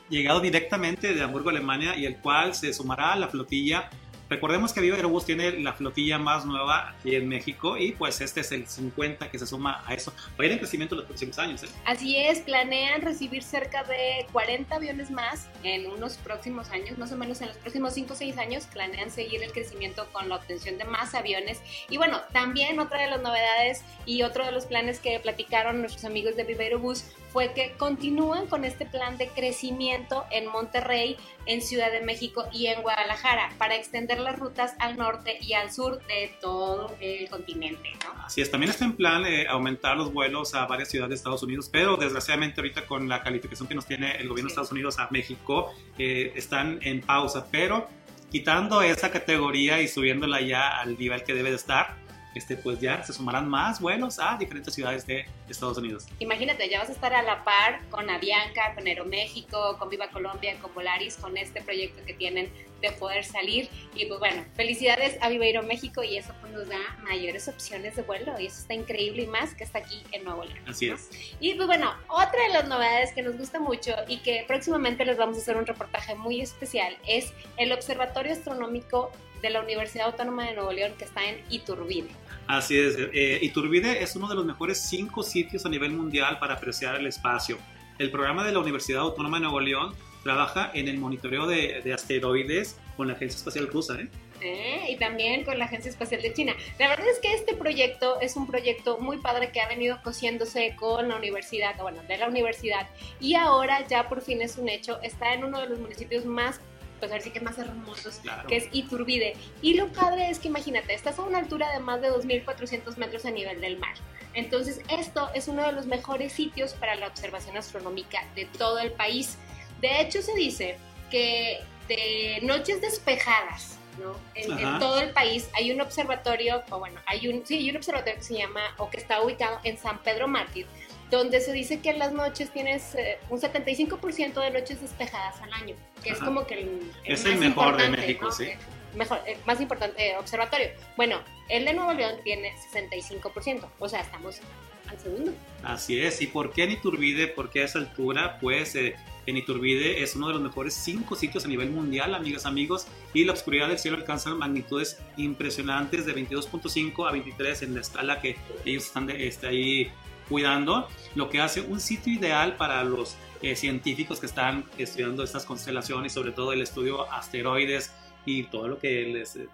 llegado 0.10 0.40
directamente 0.40 1.14
de 1.14 1.22
Hamburgo, 1.22 1.50
Alemania, 1.50 1.98
y 1.98 2.06
el 2.06 2.18
cual 2.18 2.56
se 2.56 2.74
sumará 2.74 3.12
a 3.12 3.18
la 3.18 3.28
flotilla. 3.28 3.90
Recordemos 4.30 4.74
que 4.74 4.82
Viva 4.82 4.96
Aerobús 4.96 5.26
tiene 5.26 5.52
la 5.60 5.74
flotilla 5.74 6.18
más 6.18 6.46
nueva 6.46 6.90
aquí 6.90 7.16
en 7.16 7.28
México 7.28 7.78
y 7.78 7.92
pues 7.92 8.22
este 8.22 8.42
es 8.42 8.52
el 8.52 8.68
50 8.68 9.30
que 9.30 9.40
se 9.40 9.46
suma 9.46 9.84
a 9.86 9.94
eso. 9.94 10.14
Va 10.40 10.44
a 10.44 10.46
ir 10.46 10.52
en 10.54 10.60
crecimiento 10.60 10.96
en 10.96 11.00
los 11.00 11.08
próximos 11.08 11.38
años. 11.40 11.64
¿eh? 11.64 11.68
Así 11.86 12.18
es, 12.18 12.40
planean 12.40 13.02
recibir 13.02 13.44
cerca 13.44 13.84
de 13.84 14.26
40 14.32 14.76
aviones 14.76 15.12
más 15.12 15.50
en 15.64 15.90
unos 15.90 16.18
próximos 16.18 16.70
años, 16.70 16.98
más 16.98 17.12
o 17.12 17.18
menos 17.18 17.42
en 17.42 17.48
los 17.48 17.58
próximos 17.58 17.94
5 17.94 18.14
o 18.14 18.16
6 18.16 18.38
años, 18.38 18.66
planean 18.66 19.12
seguir 19.12 19.44
el 19.44 19.52
crecimiento 19.52 20.08
con 20.12 20.30
la 20.30 20.36
obtención 20.36 20.78
de 20.78 20.86
más 20.86 21.14
aviones. 21.14 21.62
Y 21.90 21.98
bueno, 21.98 22.22
también 22.32 22.80
otra 22.80 23.02
de 23.02 23.10
las 23.10 23.22
novedades 23.22 23.84
y 24.06 24.24
otro 24.24 24.46
de 24.46 24.52
los 24.52 24.66
planes 24.66 25.00
que 25.00 25.20
platicaron 25.20 25.82
nuestros 25.82 26.06
amigos 26.06 26.36
de 26.36 26.44
Viva 26.44 26.64
Aerobús 26.64 27.06
fue 27.34 27.52
que 27.54 27.74
continúan 27.78 28.46
con 28.46 28.64
este 28.64 28.86
plan 28.86 29.18
de 29.18 29.28
crecimiento 29.28 30.26
en 30.30 30.46
Monterrey, 30.46 31.18
en 31.46 31.62
Ciudad 31.62 31.92
de 31.92 32.02
México 32.02 32.46
y 32.52 32.68
en 32.68 32.82
Guadalajara 32.82 33.50
para 33.58 33.76
extender 33.76 34.20
las 34.20 34.38
rutas 34.40 34.74
al 34.80 34.98
norte 34.98 35.38
y 35.42 35.54
al 35.54 35.72
sur 35.72 36.00
de 36.08 36.32
todo 36.42 36.96
el 37.00 37.30
continente. 37.30 37.90
¿no? 38.06 38.24
Así 38.24 38.42
es, 38.42 38.50
también 38.50 38.72
está 38.72 38.86
en 38.86 38.94
plan 38.94 39.26
eh, 39.26 39.46
aumentar 39.48 39.98
los 39.98 40.14
vuelos 40.14 40.54
a 40.56 40.66
varias 40.66 40.90
ciudades 40.90 41.10
de 41.10 41.16
Estados 41.16 41.44
Unidos, 41.44 41.70
pero 41.72 41.98
desgraciadamente 41.98 42.62
ahorita 42.62 42.86
con 42.86 43.08
la 43.10 43.22
calificación 43.24 43.68
que 43.68 43.76
nos 43.76 43.86
tiene 43.86 44.12
el 44.18 44.28
gobierno 44.30 44.48
de 44.48 44.50
Sí. 44.50 44.54
Estados 44.54 44.72
Unidos 44.72 45.00
a 45.00 45.08
México, 45.12 45.74
eh, 45.98 46.32
están 46.36 46.80
en 46.84 47.02
pausa, 47.02 47.48
pero 47.52 47.88
quitando 48.32 48.82
esa 48.82 49.12
categoría 49.12 49.82
y 49.82 49.88
subiéndola 49.88 50.42
ya 50.42 50.68
al 50.80 50.98
nivel 50.98 51.24
que 51.24 51.34
debe 51.34 51.50
de 51.50 51.56
estar, 51.56 51.96
este, 52.36 52.58
pues 52.58 52.80
ya 52.80 53.04
se 53.04 53.14
sumarán 53.14 53.50
más 53.50 53.80
vuelos 53.80 54.20
a 54.20 54.38
diferentes 54.38 54.74
ciudades 54.74 55.06
de 55.06 55.26
Estados 55.50 55.78
Unidos. 55.78 56.06
Imagínate, 56.20 56.70
ya 56.70 56.80
vas 56.80 56.90
a 56.90 56.94
estar 56.94 57.14
a 57.14 57.22
la 57.22 57.44
par 57.44 57.82
con 57.90 58.10
Avianca, 58.10 58.74
con 58.76 58.88
Aeroméxico, 58.88 59.78
con 59.78 59.90
Viva 59.90 60.10
Colombia, 60.10 60.58
con 60.62 60.74
Volaris, 60.74 61.16
con 61.18 61.38
este 61.38 61.62
proyecto 61.62 62.04
que 62.06 62.14
tienen 62.14 62.52
de 62.82 62.92
poder 62.92 63.24
salir. 63.24 63.70
Y 63.96 64.06
pues 64.06 64.20
bueno, 64.20 64.46
felicidades 64.56 65.18
a 65.22 65.30
Viva 65.30 65.46
Aeroméxico 65.46 66.04
y 66.04 66.18
eso 66.18 66.34
pues 66.42 66.52
nos 66.52 66.68
da 66.68 66.98
mayores 67.04 67.48
opciones 67.48 67.96
de 67.96 68.02
vuelo 68.02 68.40
y 68.40 68.48
eso 68.48 68.60
está 68.60 68.74
increíble 68.74 69.24
y 69.24 69.28
más 69.28 69.54
que 69.56 69.64
está 69.64 69.80
aquí 69.80 70.04
en 70.12 70.24
Nuevo 70.24 70.44
León. 70.44 70.60
Así 70.68 70.88
¿no? 70.88 70.96
es. 70.96 71.10
Y 71.40 71.54
pues 71.54 71.68
bueno, 71.68 71.94
otra 72.10 72.42
de 72.48 72.54
las 72.54 72.68
novedades 72.68 73.14
que 73.14 73.22
nos 73.22 73.38
gusta 73.38 73.60
mucho 73.60 73.96
y 74.08 74.18
que 74.18 74.44
próximamente 74.48 75.06
les 75.06 75.18
vamos 75.18 75.38
a 75.38 75.42
hacer 75.42 75.56
un 75.56 75.66
reportaje 75.66 76.16
muy 76.16 76.42
especial 76.42 76.98
es 77.08 77.34
el 77.58 77.72
Observatorio 77.72 78.34
Astronómico 78.34 79.12
de 79.44 79.50
la 79.52 79.62
Universidad 79.62 80.08
Autónoma 80.08 80.48
de 80.48 80.56
Nuevo 80.56 80.72
León 80.72 80.94
que 80.98 81.04
está 81.04 81.24
en 81.30 81.44
Iturbide. 81.50 82.10
Así 82.48 82.80
es. 82.80 82.96
eh, 82.98 83.40
Iturbide 83.42 84.02
es 84.02 84.16
uno 84.16 84.28
de 84.28 84.36
los 84.36 84.46
mejores 84.46 84.80
cinco 84.80 85.22
sitios 85.22 85.66
a 85.66 85.70
nivel 85.70 85.92
mundial 85.92 86.40
para 86.40 86.56
apreciar 86.56 86.96
el 86.96 87.06
espacio. 87.06 87.58
El 88.00 88.10
programa 88.10 88.44
de 88.46 88.54
la 88.54 88.60
Universidad 88.60 89.02
Autónoma 89.02 89.38
de 89.38 89.44
Nuevo 89.44 89.60
León 89.60 89.94
trabaja 90.24 90.72
en 90.74 90.88
el 90.88 90.98
monitoreo 90.98 91.46
de, 91.46 91.82
de 91.84 91.94
asteroides 91.94 92.80
con 92.96 93.08
la 93.08 93.14
Agencia 93.14 93.38
Espacial 93.38 93.68
Rusa. 93.68 94.00
¿eh? 94.00 94.08
¿eh? 94.44 94.86
y 94.90 94.98
también 94.98 95.44
con 95.44 95.58
la 95.58 95.66
Agencia 95.66 95.90
Espacial 95.90 96.22
de 96.22 96.34
China. 96.34 96.54
La 96.80 96.90
verdad 96.90 97.08
es 97.08 97.20
que 97.20 97.34
este 97.34 97.54
proyecto 97.54 98.20
es 98.22 98.36
un 98.36 98.48
proyecto 98.48 98.98
muy 99.00 99.18
padre 99.18 99.52
que 99.52 99.62
ha 99.62 99.68
venido 99.68 100.00
cosiéndose 100.04 100.76
con 100.76 101.10
la 101.10 101.16
universidad, 101.16 101.76
bueno, 101.82 102.02
de 102.08 102.18
la 102.18 102.28
universidad, 102.28 102.88
y 103.20 103.36
ahora 103.36 103.86
ya 103.88 104.10
por 104.10 104.22
fin 104.22 104.42
es 104.42 104.58
un 104.58 104.70
hecho, 104.70 105.02
está 105.02 105.34
en 105.34 105.44
uno 105.44 105.60
de 105.62 105.68
los 105.68 105.80
municipios 105.80 106.26
más, 106.26 106.60
pues 107.04 107.12
ahora 107.12 107.22
sí 107.22 107.32
que 107.32 107.42
más 107.42 107.58
hermosos, 107.58 108.20
Claro. 108.24 108.48
que 108.48 108.56
es 108.56 108.70
Iturbide. 108.72 109.36
Y 109.62 109.74
lo 109.74 109.92
padre 109.92 110.30
es 110.30 110.40
que 110.40 110.48
imagínate, 110.48 110.94
estás 110.94 111.20
a 111.20 111.24
una 111.24 111.38
altura 111.40 111.70
de 111.74 111.80
más 111.80 112.00
de 112.02 112.10
2.400 112.10 112.96
metros 112.96 113.26
a 113.26 113.32
nivel 113.32 113.60
del 113.60 113.78
mar. 113.78 113.96
Entonces, 114.34 114.80
esto 114.90 115.30
es 115.36 115.50
uno 115.50 115.66
de 115.66 115.74
los 115.74 115.86
mejores 115.86 116.32
sitios 116.32 116.72
para 116.76 116.96
la 116.96 117.08
observación 117.08 117.58
astronómica 117.58 118.24
de 118.36 118.46
todo 118.46 118.80
el 118.80 118.94
país. 118.94 119.38
De 119.82 120.00
hecho, 120.00 120.22
se 120.22 120.34
dice 120.34 120.78
que 121.12 121.60
de 121.90 122.40
noches 122.44 122.80
despejadas, 122.80 123.78
¿no? 124.02 124.16
En, 124.34 124.58
en 124.58 124.80
todo 124.80 125.02
el 125.02 125.10
país 125.10 125.50
hay 125.56 125.74
un 125.74 125.82
observatorio, 125.82 126.64
o 126.70 126.80
bueno, 126.80 127.02
hay 127.06 127.28
un, 127.28 127.46
sí, 127.46 127.58
hay 127.58 127.70
un 127.70 127.76
observatorio 127.76 128.16
que 128.16 128.24
se 128.24 128.38
llama, 128.38 128.62
o 128.78 128.90
que 128.90 128.96
está 128.96 129.22
ubicado 129.22 129.60
en 129.66 129.78
San 129.78 129.98
Pedro 130.00 130.30
Mártir, 130.30 130.68
donde 131.14 131.40
se 131.42 131.54
dice 131.54 131.80
que 131.80 131.92
en 131.92 132.00
las 132.00 132.12
noches 132.12 132.52
tienes 132.52 132.96
eh, 132.96 133.20
un 133.30 133.40
75% 133.40 134.42
de 134.42 134.52
noches 134.52 134.82
despejadas 134.82 135.40
al 135.42 135.54
año, 135.54 135.76
que 136.04 136.10
es 136.10 136.20
como 136.20 136.46
que 136.46 136.56
el, 136.56 136.92
Es 137.06 137.24
el 137.26 137.38
mejor 137.38 137.78
de 137.78 137.90
México, 137.90 138.26
¿no? 138.26 138.32
sí. 138.32 138.46
Eh, 138.46 138.58
Mejor, 138.96 139.20
eh, 139.26 139.38
más 139.48 139.60
importante, 139.60 140.12
eh, 140.12 140.18
observatorio. 140.20 140.68
Bueno, 140.96 141.20
el 141.50 141.66
de 141.66 141.74
Nuevo 141.74 141.94
León 141.94 142.14
tiene 142.24 142.54
65%, 142.72 143.68
o 143.80 143.90
sea, 143.90 144.02
estamos 144.02 144.40
al 144.88 145.00
segundo. 145.00 145.32
Así 145.64 146.00
es. 146.00 146.22
¿Y 146.22 146.28
por 146.28 146.52
qué 146.52 146.66
en 146.66 146.72
Iturbide? 146.72 147.28
¿Por 147.28 147.50
qué 147.50 147.62
a 147.62 147.66
esa 147.66 147.80
altura? 147.80 148.38
Pues 148.40 148.76
en 148.76 149.38
Iturbide 149.38 150.04
es 150.04 150.16
uno 150.16 150.28
de 150.28 150.34
los 150.34 150.44
mejores 150.44 150.76
cinco 150.76 151.16
sitios 151.16 151.46
a 151.46 151.48
nivel 151.48 151.72
mundial, 151.72 152.14
amigas, 152.14 152.46
amigos, 152.46 152.86
y 153.16 153.24
la 153.24 153.34
oscuridad 153.34 153.68
del 153.68 153.80
cielo 153.80 153.98
alcanza 153.98 154.30
magnitudes 154.36 155.00
impresionantes 155.18 156.06
de 156.06 156.14
22.5 156.14 157.08
a 157.08 157.12
23 157.12 157.64
en 157.64 157.74
la 157.74 157.82
escala 157.82 158.22
que 158.22 158.36
ellos 158.64 158.86
están 158.86 159.08
de, 159.08 159.28
este, 159.28 159.48
ahí 159.48 159.92
cuidando, 160.30 160.88
lo 161.16 161.30
que 161.30 161.42
hace 161.42 161.62
un 161.62 161.80
sitio 161.80 162.14
ideal 162.14 162.56
para 162.56 162.84
los 162.84 163.16
eh, 163.42 163.56
científicos 163.56 164.20
que 164.20 164.26
están 164.26 164.66
estudiando 164.78 165.24
estas 165.24 165.46
constelaciones, 165.46 166.14
sobre 166.14 166.32
todo 166.32 166.54
el 166.54 166.62
estudio 166.62 167.12
asteroides 167.12 167.94
y 168.26 168.44
todo 168.44 168.68
lo 168.68 168.80
que 168.80 169.04
les... 169.04 169.36
Eh, 169.36 169.48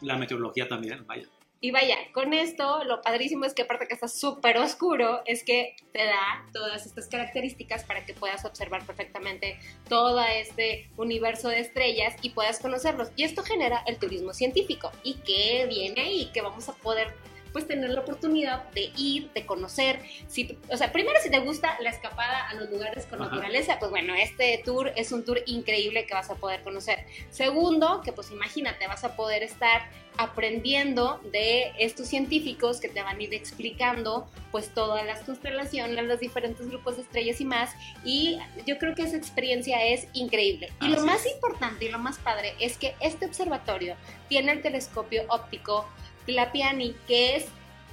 la 0.00 0.16
meteorología 0.16 0.68
también, 0.68 1.06
vaya. 1.06 1.28
Y 1.64 1.70
vaya, 1.70 1.96
con 2.12 2.34
esto 2.34 2.82
lo 2.82 3.02
padrísimo 3.02 3.44
es 3.44 3.54
que 3.54 3.62
aparte 3.62 3.86
que 3.86 3.94
está 3.94 4.08
súper 4.08 4.58
oscuro, 4.58 5.22
es 5.26 5.44
que 5.44 5.76
te 5.92 6.04
da 6.04 6.44
todas 6.52 6.84
estas 6.84 7.06
características 7.06 7.84
para 7.84 8.04
que 8.04 8.14
puedas 8.14 8.44
observar 8.44 8.84
perfectamente 8.84 9.60
todo 9.88 10.20
este 10.24 10.90
universo 10.96 11.48
de 11.50 11.60
estrellas 11.60 12.16
y 12.20 12.30
puedas 12.30 12.58
conocerlos. 12.58 13.10
Y 13.14 13.22
esto 13.22 13.44
genera 13.44 13.84
el 13.86 13.98
turismo 13.98 14.34
científico. 14.34 14.90
¿Y 15.04 15.14
qué 15.24 15.66
viene 15.68 16.00
ahí? 16.00 16.30
Que 16.34 16.42
vamos 16.42 16.68
a 16.68 16.72
poder 16.74 17.14
pues 17.52 17.66
tener 17.66 17.90
la 17.90 18.00
oportunidad 18.00 18.68
de 18.70 18.90
ir, 18.96 19.30
de 19.32 19.46
conocer. 19.46 20.00
Si, 20.28 20.58
o 20.70 20.76
sea, 20.76 20.92
primero 20.92 21.18
si 21.22 21.30
te 21.30 21.38
gusta 21.40 21.76
la 21.80 21.90
escapada 21.90 22.48
a 22.48 22.54
los 22.54 22.70
lugares 22.70 23.06
con 23.06 23.18
naturaleza, 23.18 23.78
pues 23.78 23.90
bueno, 23.90 24.14
este 24.14 24.62
tour 24.64 24.92
es 24.96 25.12
un 25.12 25.24
tour 25.24 25.40
increíble 25.46 26.06
que 26.06 26.14
vas 26.14 26.30
a 26.30 26.34
poder 26.34 26.62
conocer. 26.62 27.04
Segundo, 27.30 28.00
que 28.02 28.12
pues 28.12 28.30
imagínate, 28.30 28.86
vas 28.86 29.04
a 29.04 29.16
poder 29.16 29.42
estar 29.42 29.90
aprendiendo 30.16 31.20
de 31.32 31.72
estos 31.78 32.06
científicos 32.06 32.80
que 32.80 32.88
te 32.88 33.02
van 33.02 33.18
a 33.18 33.22
ir 33.22 33.32
explicando 33.32 34.28
pues 34.50 34.68
todas 34.68 35.04
las 35.06 35.20
constelaciones, 35.20 36.04
los 36.04 36.20
diferentes 36.20 36.68
grupos 36.68 36.96
de 36.96 37.02
estrellas 37.02 37.40
y 37.40 37.44
más. 37.44 37.70
Y 38.04 38.38
yo 38.66 38.78
creo 38.78 38.94
que 38.94 39.02
esa 39.02 39.16
experiencia 39.16 39.84
es 39.84 40.06
increíble. 40.12 40.70
Y 40.80 40.88
lo 40.88 41.04
más 41.04 41.26
importante 41.26 41.86
y 41.86 41.88
lo 41.88 41.98
más 41.98 42.18
padre 42.18 42.54
es 42.60 42.76
que 42.76 42.94
este 43.00 43.26
observatorio 43.26 43.96
tiene 44.28 44.52
el 44.52 44.62
telescopio 44.62 45.24
óptico 45.28 45.86
Tlapiani, 46.26 46.94
que 47.06 47.36
es 47.36 47.46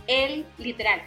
el 0.07 0.45
literal. 0.57 1.01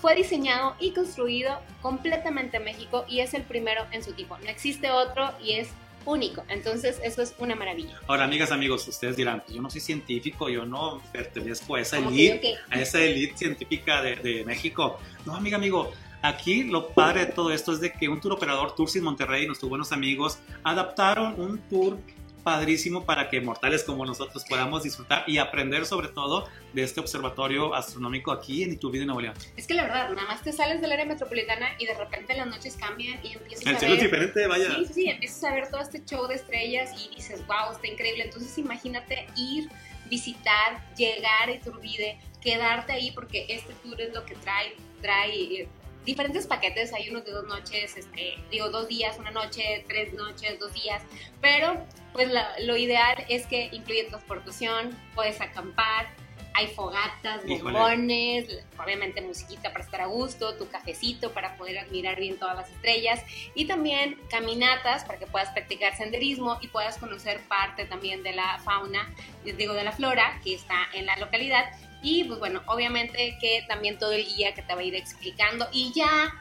Fue 0.00 0.14
diseñado 0.16 0.74
y 0.80 0.92
construido 0.92 1.60
completamente 1.82 2.56
en 2.56 2.64
México 2.64 3.04
y 3.08 3.20
es 3.20 3.34
el 3.34 3.42
primero 3.42 3.84
en 3.92 4.02
su 4.02 4.12
tipo. 4.12 4.36
No 4.38 4.48
existe 4.48 4.90
otro 4.90 5.30
y 5.42 5.52
es 5.52 5.68
único. 6.04 6.42
Entonces, 6.48 7.00
eso 7.02 7.22
es 7.22 7.34
una 7.38 7.54
maravilla. 7.54 7.98
Ahora, 8.06 8.24
amigas, 8.24 8.50
amigos, 8.50 8.86
ustedes 8.88 9.16
dirán, 9.16 9.40
pues 9.40 9.54
yo 9.54 9.62
no 9.62 9.70
soy 9.70 9.80
científico, 9.80 10.48
yo 10.48 10.64
no 10.66 11.00
pertenezco 11.12 11.76
a 11.76 11.80
esa 11.80 11.98
elite, 11.98 12.56
a 12.70 12.80
esa 12.80 13.00
elite 13.00 13.36
científica 13.36 14.02
de, 14.02 14.16
de, 14.16 14.44
México. 14.44 14.98
No, 15.24 15.34
amiga, 15.34 15.56
amigo. 15.56 15.92
Aquí 16.22 16.64
lo 16.64 16.88
padre 16.88 17.26
de 17.26 17.32
todo 17.32 17.52
esto 17.52 17.72
es 17.72 17.80
de 17.80 17.92
que 17.92 18.08
un 18.08 18.20
tour 18.20 18.34
operador, 18.34 18.74
Tours 18.76 18.94
in 18.94 19.02
Monterrey, 19.02 19.44
nuestros 19.46 19.68
buenos 19.68 19.90
amigos, 19.90 20.38
adaptaron 20.62 21.40
un 21.40 21.58
tour 21.68 21.98
padrísimo 22.42 23.04
para 23.04 23.28
que 23.28 23.40
mortales 23.40 23.84
como 23.84 24.04
nosotros 24.04 24.44
podamos 24.48 24.82
disfrutar 24.82 25.24
y 25.26 25.38
aprender 25.38 25.86
sobre 25.86 26.08
todo 26.08 26.48
de 26.72 26.82
este 26.82 27.00
observatorio 27.00 27.74
astronómico 27.74 28.32
aquí 28.32 28.62
en 28.62 28.72
Iturbide, 28.72 29.04
Nuevo 29.04 29.20
León. 29.20 29.34
Es 29.56 29.66
que 29.66 29.74
la 29.74 29.84
verdad, 29.84 30.10
nada 30.10 30.28
más 30.28 30.42
te 30.42 30.52
sales 30.52 30.80
del 30.80 30.92
área 30.92 31.04
metropolitana 31.04 31.70
y 31.78 31.86
de 31.86 31.94
repente 31.94 32.36
las 32.36 32.46
noches 32.46 32.76
cambian 32.76 33.18
y 33.24 33.32
empiezas 33.32 33.66
El 33.66 33.76
a 33.76 33.78
cielo 33.78 33.94
es 33.94 34.02
diferente, 34.02 34.46
vaya. 34.46 34.74
Sí, 34.76 34.86
sí, 34.92 35.08
empiezas 35.08 35.44
a 35.44 35.54
ver 35.54 35.70
todo 35.70 35.80
este 35.80 36.04
show 36.04 36.26
de 36.26 36.34
estrellas 36.34 36.90
y 36.98 37.14
dices, 37.14 37.46
wow, 37.46 37.72
está 37.72 37.86
increíble. 37.86 38.24
Entonces 38.24 38.56
imagínate 38.58 39.26
ir, 39.36 39.68
visitar, 40.08 40.94
llegar 40.96 41.48
a 41.48 41.52
Iturbide, 41.52 42.18
quedarte 42.40 42.92
ahí 42.92 43.10
porque 43.12 43.46
este 43.48 43.72
tour 43.74 44.00
es 44.00 44.12
lo 44.12 44.24
que 44.24 44.34
trae, 44.36 44.74
trae 45.00 45.68
diferentes 46.04 46.46
paquetes, 46.46 46.92
hay 46.92 47.10
unos 47.10 47.24
de 47.24 47.32
dos 47.32 47.46
noches, 47.46 47.96
este, 47.96 48.36
digo 48.50 48.70
dos 48.70 48.88
días, 48.88 49.18
una 49.18 49.30
noche, 49.30 49.84
tres 49.88 50.12
noches, 50.14 50.58
dos 50.58 50.72
días, 50.72 51.02
pero 51.40 51.86
pues 52.12 52.28
lo 52.60 52.76
ideal 52.76 53.24
es 53.28 53.46
que 53.46 53.68
incluye 53.72 54.04
transportación, 54.04 54.96
puedes 55.14 55.40
acampar, 55.40 56.08
hay 56.54 56.66
fogatas, 56.68 57.42
bombones, 57.46 58.46
obviamente 58.78 59.22
musiquita 59.22 59.72
para 59.72 59.84
estar 59.84 60.00
a 60.02 60.06
gusto, 60.06 60.54
tu 60.54 60.68
cafecito 60.68 61.32
para 61.32 61.56
poder 61.56 61.78
admirar 61.78 62.18
bien 62.18 62.38
todas 62.38 62.56
las 62.56 62.70
estrellas 62.70 63.22
y 63.54 63.66
también 63.66 64.18
caminatas 64.28 65.04
para 65.04 65.18
que 65.18 65.26
puedas 65.26 65.50
practicar 65.50 65.96
senderismo 65.96 66.58
y 66.60 66.68
puedas 66.68 66.98
conocer 66.98 67.40
parte 67.48 67.86
también 67.86 68.22
de 68.22 68.32
la 68.32 68.58
fauna, 68.64 69.14
digo 69.44 69.72
de 69.72 69.84
la 69.84 69.92
flora 69.92 70.40
que 70.44 70.54
está 70.54 70.88
en 70.92 71.06
la 71.06 71.16
localidad 71.16 71.72
y 72.02 72.24
pues 72.24 72.38
bueno, 72.38 72.62
obviamente 72.66 73.36
que 73.40 73.64
también 73.68 73.98
todo 73.98 74.12
el 74.12 74.24
guía 74.24 74.54
que 74.54 74.62
te 74.62 74.74
va 74.74 74.80
a 74.80 74.84
ir 74.84 74.94
explicando 74.94 75.68
y 75.72 75.92
ya 75.94 76.34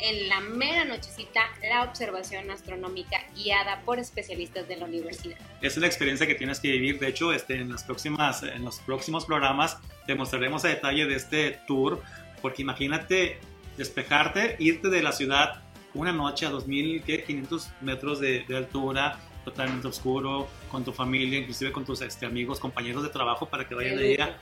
en 0.00 0.28
la 0.28 0.40
mera 0.40 0.84
nochecita 0.84 1.42
la 1.68 1.84
observación 1.84 2.50
astronómica 2.50 3.18
guiada 3.34 3.82
por 3.82 3.98
especialistas 3.98 4.66
de 4.66 4.76
la 4.76 4.86
universidad. 4.86 5.38
Es 5.60 5.76
una 5.76 5.86
experiencia 5.86 6.26
que 6.26 6.34
tienes 6.34 6.58
que 6.58 6.72
vivir. 6.72 6.98
De 6.98 7.08
hecho, 7.08 7.32
este, 7.32 7.56
en, 7.56 7.70
las 7.70 7.84
próximas, 7.84 8.42
en 8.42 8.64
los 8.64 8.80
próximos 8.80 9.24
programas 9.24 9.78
te 10.06 10.14
mostraremos 10.14 10.64
a 10.64 10.68
detalle 10.68 11.06
de 11.06 11.14
este 11.14 11.60
tour, 11.66 12.02
porque 12.42 12.62
imagínate 12.62 13.38
despejarte, 13.76 14.56
irte 14.58 14.88
de 14.88 15.02
la 15.02 15.12
ciudad 15.12 15.62
una 15.94 16.12
noche 16.12 16.46
a 16.46 16.50
2.500 16.50 17.68
metros 17.80 18.18
de, 18.18 18.44
de 18.48 18.56
altura, 18.56 19.20
totalmente 19.44 19.86
oscuro, 19.86 20.48
con 20.68 20.84
tu 20.84 20.92
familia, 20.92 21.38
inclusive 21.38 21.70
con 21.70 21.84
tus 21.84 22.00
este, 22.00 22.26
amigos, 22.26 22.58
compañeros 22.58 23.02
de 23.04 23.10
trabajo, 23.10 23.46
para 23.46 23.68
que 23.68 23.74
vayan 23.74 23.96
de 23.96 24.20
a 24.20 24.38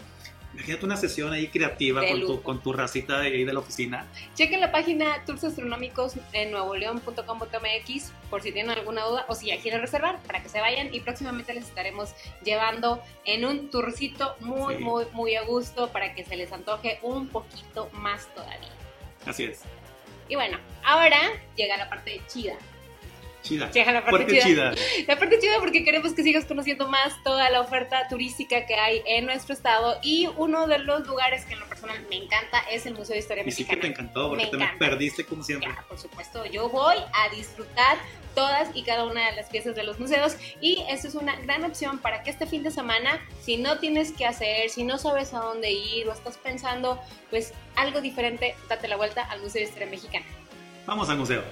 Imagínate 0.55 0.85
una 0.85 0.97
sesión 0.97 1.33
ahí 1.33 1.49
creativa 1.49 2.07
con 2.07 2.21
tu, 2.21 2.43
con 2.43 2.63
tu, 2.63 2.73
racita 2.73 3.19
de 3.21 3.29
ahí 3.29 3.45
de 3.45 3.53
la 3.53 3.61
oficina. 3.61 4.07
Chequen 4.35 4.61
la 4.61 4.71
página 4.71 5.25
Tours 5.25 5.45
Astronómicos 5.45 6.15
en 6.33 6.51
nuevoleón.com.mx 6.51 8.13
por 8.29 8.43
si 8.43 8.53
tienen 8.53 8.71
alguna 8.71 9.05
duda 9.05 9.25
o 9.29 9.35
si 9.35 9.47
ya 9.47 9.59
quieren 9.59 9.81
reservar 9.81 10.19
para 10.27 10.43
que 10.43 10.49
se 10.49 10.61
vayan 10.61 10.95
y 10.95 11.01
próximamente 11.01 11.55
les 11.55 11.65
estaremos 11.65 12.15
llevando 12.45 13.03
en 13.25 13.45
un 13.45 13.71
tourcito 13.71 14.37
muy, 14.41 14.77
muy, 14.77 15.07
muy 15.13 15.37
a 15.37 15.43
gusto 15.43 15.89
para 15.91 16.15
que 16.15 16.25
se 16.25 16.37
les 16.37 16.53
antoje 16.53 16.99
un 17.03 17.29
poquito 17.29 17.89
más 17.93 18.33
todavía. 18.35 18.69
Así 19.25 19.45
es. 19.45 19.63
Y 20.29 20.35
bueno, 20.35 20.59
ahora 20.85 21.19
llega 21.57 21.77
la 21.77 21.89
parte 21.89 22.21
chida 22.29 22.57
chida. 23.43 23.71
la 23.93 24.05
parte 24.05 24.39
chida. 24.41 24.75
La 25.07 25.19
parte 25.19 25.39
chida 25.39 25.59
porque 25.59 25.85
queremos 25.85 26.13
que 26.13 26.23
sigas 26.23 26.45
conociendo 26.45 26.89
más 26.89 27.23
toda 27.23 27.51
la 27.51 27.61
oferta 27.61 28.09
turística 28.09 28.67
que 28.67 28.75
hay 28.75 29.03
en 29.07 29.27
nuestro 29.27 29.55
estado 29.55 29.99
y 30.03 30.29
uno 30.37 30.67
de 30.67 30.79
los 30.79 31.07
lugares 31.07 31.45
que 31.45 31.55
en 31.55 31.61
lo 31.61 31.67
personal 31.67 31.97
me 32.09 32.17
encanta 32.17 32.61
es 32.71 32.87
el 32.87 32.95
Museo 32.95 33.15
de 33.15 33.21
Historia 33.21 33.43
y 33.43 33.47
Mexicana. 33.47 33.75
sí 33.75 33.75
que 33.75 33.81
te 33.81 33.87
encantó 33.93 34.29
porque 34.29 34.47
te 34.47 34.57
me 34.57 34.69
perdiste 34.79 35.25
como 35.25 35.43
siempre. 35.43 35.71
por 35.89 35.99
supuesto, 35.99 36.45
yo 36.47 36.69
voy 36.69 36.97
a 36.97 37.35
disfrutar 37.35 37.99
todas 38.35 38.75
y 38.75 38.83
cada 38.83 39.05
una 39.05 39.31
de 39.31 39.37
las 39.37 39.49
piezas 39.49 39.75
de 39.75 39.83
los 39.83 39.99
museos 39.99 40.37
y 40.61 40.83
eso 40.89 41.09
es 41.09 41.15
una 41.15 41.37
gran 41.41 41.65
opción 41.65 41.99
para 41.99 42.23
que 42.23 42.31
este 42.31 42.47
fin 42.47 42.63
de 42.63 42.71
semana, 42.71 43.21
si 43.43 43.57
no 43.57 43.79
tienes 43.79 44.13
que 44.13 44.25
hacer, 44.25 44.71
si 44.71 44.85
no 44.85 44.99
sabes 44.99 45.35
a 45.35 45.41
dónde 45.41 45.71
ir 45.71 46.09
o 46.09 46.13
estás 46.13 46.39
pensando 46.39 47.01
pues 47.31 47.53
algo 47.77 48.01
diferente, 48.01 48.55
date 48.69 48.89
la 48.89 48.97
vuelta 48.97 49.23
al 49.23 49.41
Museo 49.41 49.61
de 49.61 49.69
Historia 49.69 49.89
Mexicana. 49.89 50.25
Vamos 50.87 51.09
al 51.09 51.19
museo. 51.19 51.43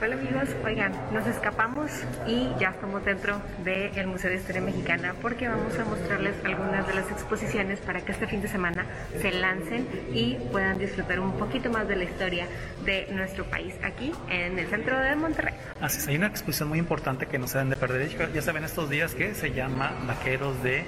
Hola 0.00 0.16
amigos, 0.16 0.48
oigan, 0.64 0.92
nos 1.12 1.24
escapamos 1.28 1.92
y 2.26 2.48
ya 2.58 2.70
estamos 2.70 3.04
dentro 3.04 3.40
del 3.62 4.08
Museo 4.08 4.30
de 4.30 4.36
Historia 4.36 4.60
Mexicana 4.60 5.14
porque 5.22 5.46
vamos 5.46 5.78
a 5.78 5.84
mostrarles 5.84 6.34
algunas 6.44 6.88
de 6.88 6.94
las 6.94 7.08
exposiciones 7.08 7.78
para 7.78 8.00
que 8.00 8.10
este 8.10 8.26
fin 8.26 8.42
de 8.42 8.48
semana 8.48 8.84
se 9.20 9.30
lancen 9.30 9.86
y 10.12 10.34
puedan 10.50 10.76
disfrutar 10.78 11.20
un 11.20 11.38
poquito 11.38 11.70
más 11.70 11.86
de 11.86 11.94
la 11.94 12.04
historia 12.04 12.48
de 12.84 13.06
nuestro 13.12 13.44
país 13.44 13.74
aquí 13.84 14.12
en 14.28 14.58
el 14.58 14.66
centro 14.66 14.98
de 14.98 15.14
Monterrey. 15.14 15.54
Así 15.80 15.98
es, 15.98 16.08
hay 16.08 16.16
una 16.16 16.26
exposición 16.26 16.68
muy 16.68 16.80
importante 16.80 17.26
que 17.26 17.38
no 17.38 17.46
se 17.46 17.58
deben 17.58 17.70
de 17.70 17.76
perder, 17.76 18.32
ya 18.32 18.42
saben 18.42 18.64
estos 18.64 18.90
días 18.90 19.14
que 19.14 19.36
se 19.36 19.52
llama 19.52 19.92
Vaqueros 20.04 20.60
de 20.64 20.84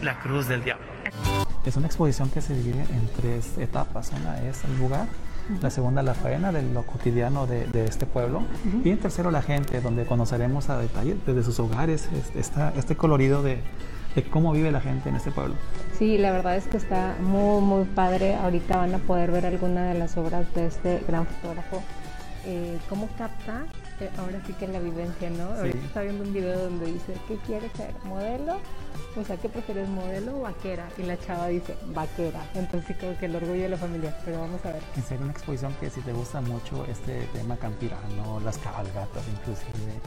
la 0.00 0.18
Cruz 0.20 0.48
del 0.48 0.64
Diablo. 0.64 0.86
Es 1.66 1.76
una 1.76 1.86
exposición 1.86 2.30
que 2.30 2.40
se 2.40 2.54
divide 2.54 2.80
en 2.80 3.06
tres 3.20 3.58
etapas, 3.58 4.10
una 4.12 4.40
es 4.48 4.64
el 4.64 4.78
lugar, 4.78 5.06
la 5.60 5.70
segunda 5.70 6.02
la 6.02 6.14
faena 6.14 6.52
de 6.52 6.62
lo 6.62 6.82
cotidiano 6.82 7.46
de, 7.46 7.84
este 7.84 8.06
pueblo 8.06 8.42
y 8.84 8.90
en 8.90 8.98
tercero 8.98 9.30
la 9.30 9.42
gente, 9.42 9.80
donde 9.80 10.04
conoceremos 10.04 10.68
a 10.70 10.78
detalle 10.78 11.16
desde 11.26 11.42
sus 11.42 11.58
hogares 11.60 12.08
esta, 12.34 12.72
este 12.76 12.96
colorido 12.96 13.42
de, 13.42 13.58
de 14.14 14.22
cómo 14.24 14.52
vive 14.52 14.70
la 14.70 14.80
gente 14.80 15.08
en 15.08 15.16
este 15.16 15.30
pueblo. 15.30 15.54
Sí, 15.98 16.18
la 16.18 16.32
verdad 16.32 16.56
es 16.56 16.66
que 16.66 16.76
está 16.76 17.16
muy, 17.20 17.60
muy 17.62 17.84
padre. 17.84 18.34
Ahorita 18.34 18.76
van 18.76 18.94
a 18.94 18.98
poder 18.98 19.30
ver 19.30 19.46
alguna 19.46 19.92
de 19.92 19.98
las 19.98 20.16
obras 20.16 20.52
de 20.54 20.66
este 20.66 21.02
gran 21.06 21.26
fotógrafo. 21.26 21.82
Eh, 22.46 22.78
cómo 22.88 23.08
capta 23.18 23.66
ahora 24.18 24.40
sí 24.46 24.52
que 24.54 24.68
la 24.68 24.78
vivencia, 24.78 25.30
¿no? 25.30 25.44
Ahorita 25.54 25.78
está 25.78 26.02
viendo 26.02 26.24
un 26.24 26.32
video 26.32 26.58
donde 26.58 26.86
dice, 26.86 27.14
¿qué 27.28 27.36
quieres 27.46 27.70
ser? 27.72 27.94
¿Modelo? 28.04 28.58
O 29.16 29.24
sea, 29.24 29.36
¿qué 29.36 29.48
prefieres, 29.48 29.88
modelo 29.88 30.38
o 30.38 30.40
vaquera? 30.42 30.88
Y 30.96 31.02
la 31.02 31.18
chava 31.18 31.48
dice, 31.48 31.76
vaquera. 31.92 32.42
Entonces 32.54 32.96
creo 32.98 33.18
que 33.18 33.26
el 33.26 33.36
orgullo 33.36 33.62
de 33.62 33.68
la 33.68 33.76
familia, 33.76 34.16
pero 34.24 34.40
vamos 34.40 34.64
a 34.64 34.72
ver. 34.72 34.82
En 34.96 35.02
serio, 35.02 35.24
una 35.24 35.32
exposición 35.32 35.74
que 35.80 35.90
si 35.90 36.00
te 36.00 36.12
gusta 36.12 36.40
mucho 36.40 36.84
este 36.86 37.26
tema 37.32 37.56
campirano, 37.56 38.40
las 38.40 38.58
cabalgatas 38.58 39.24
inclusive, 39.28 40.00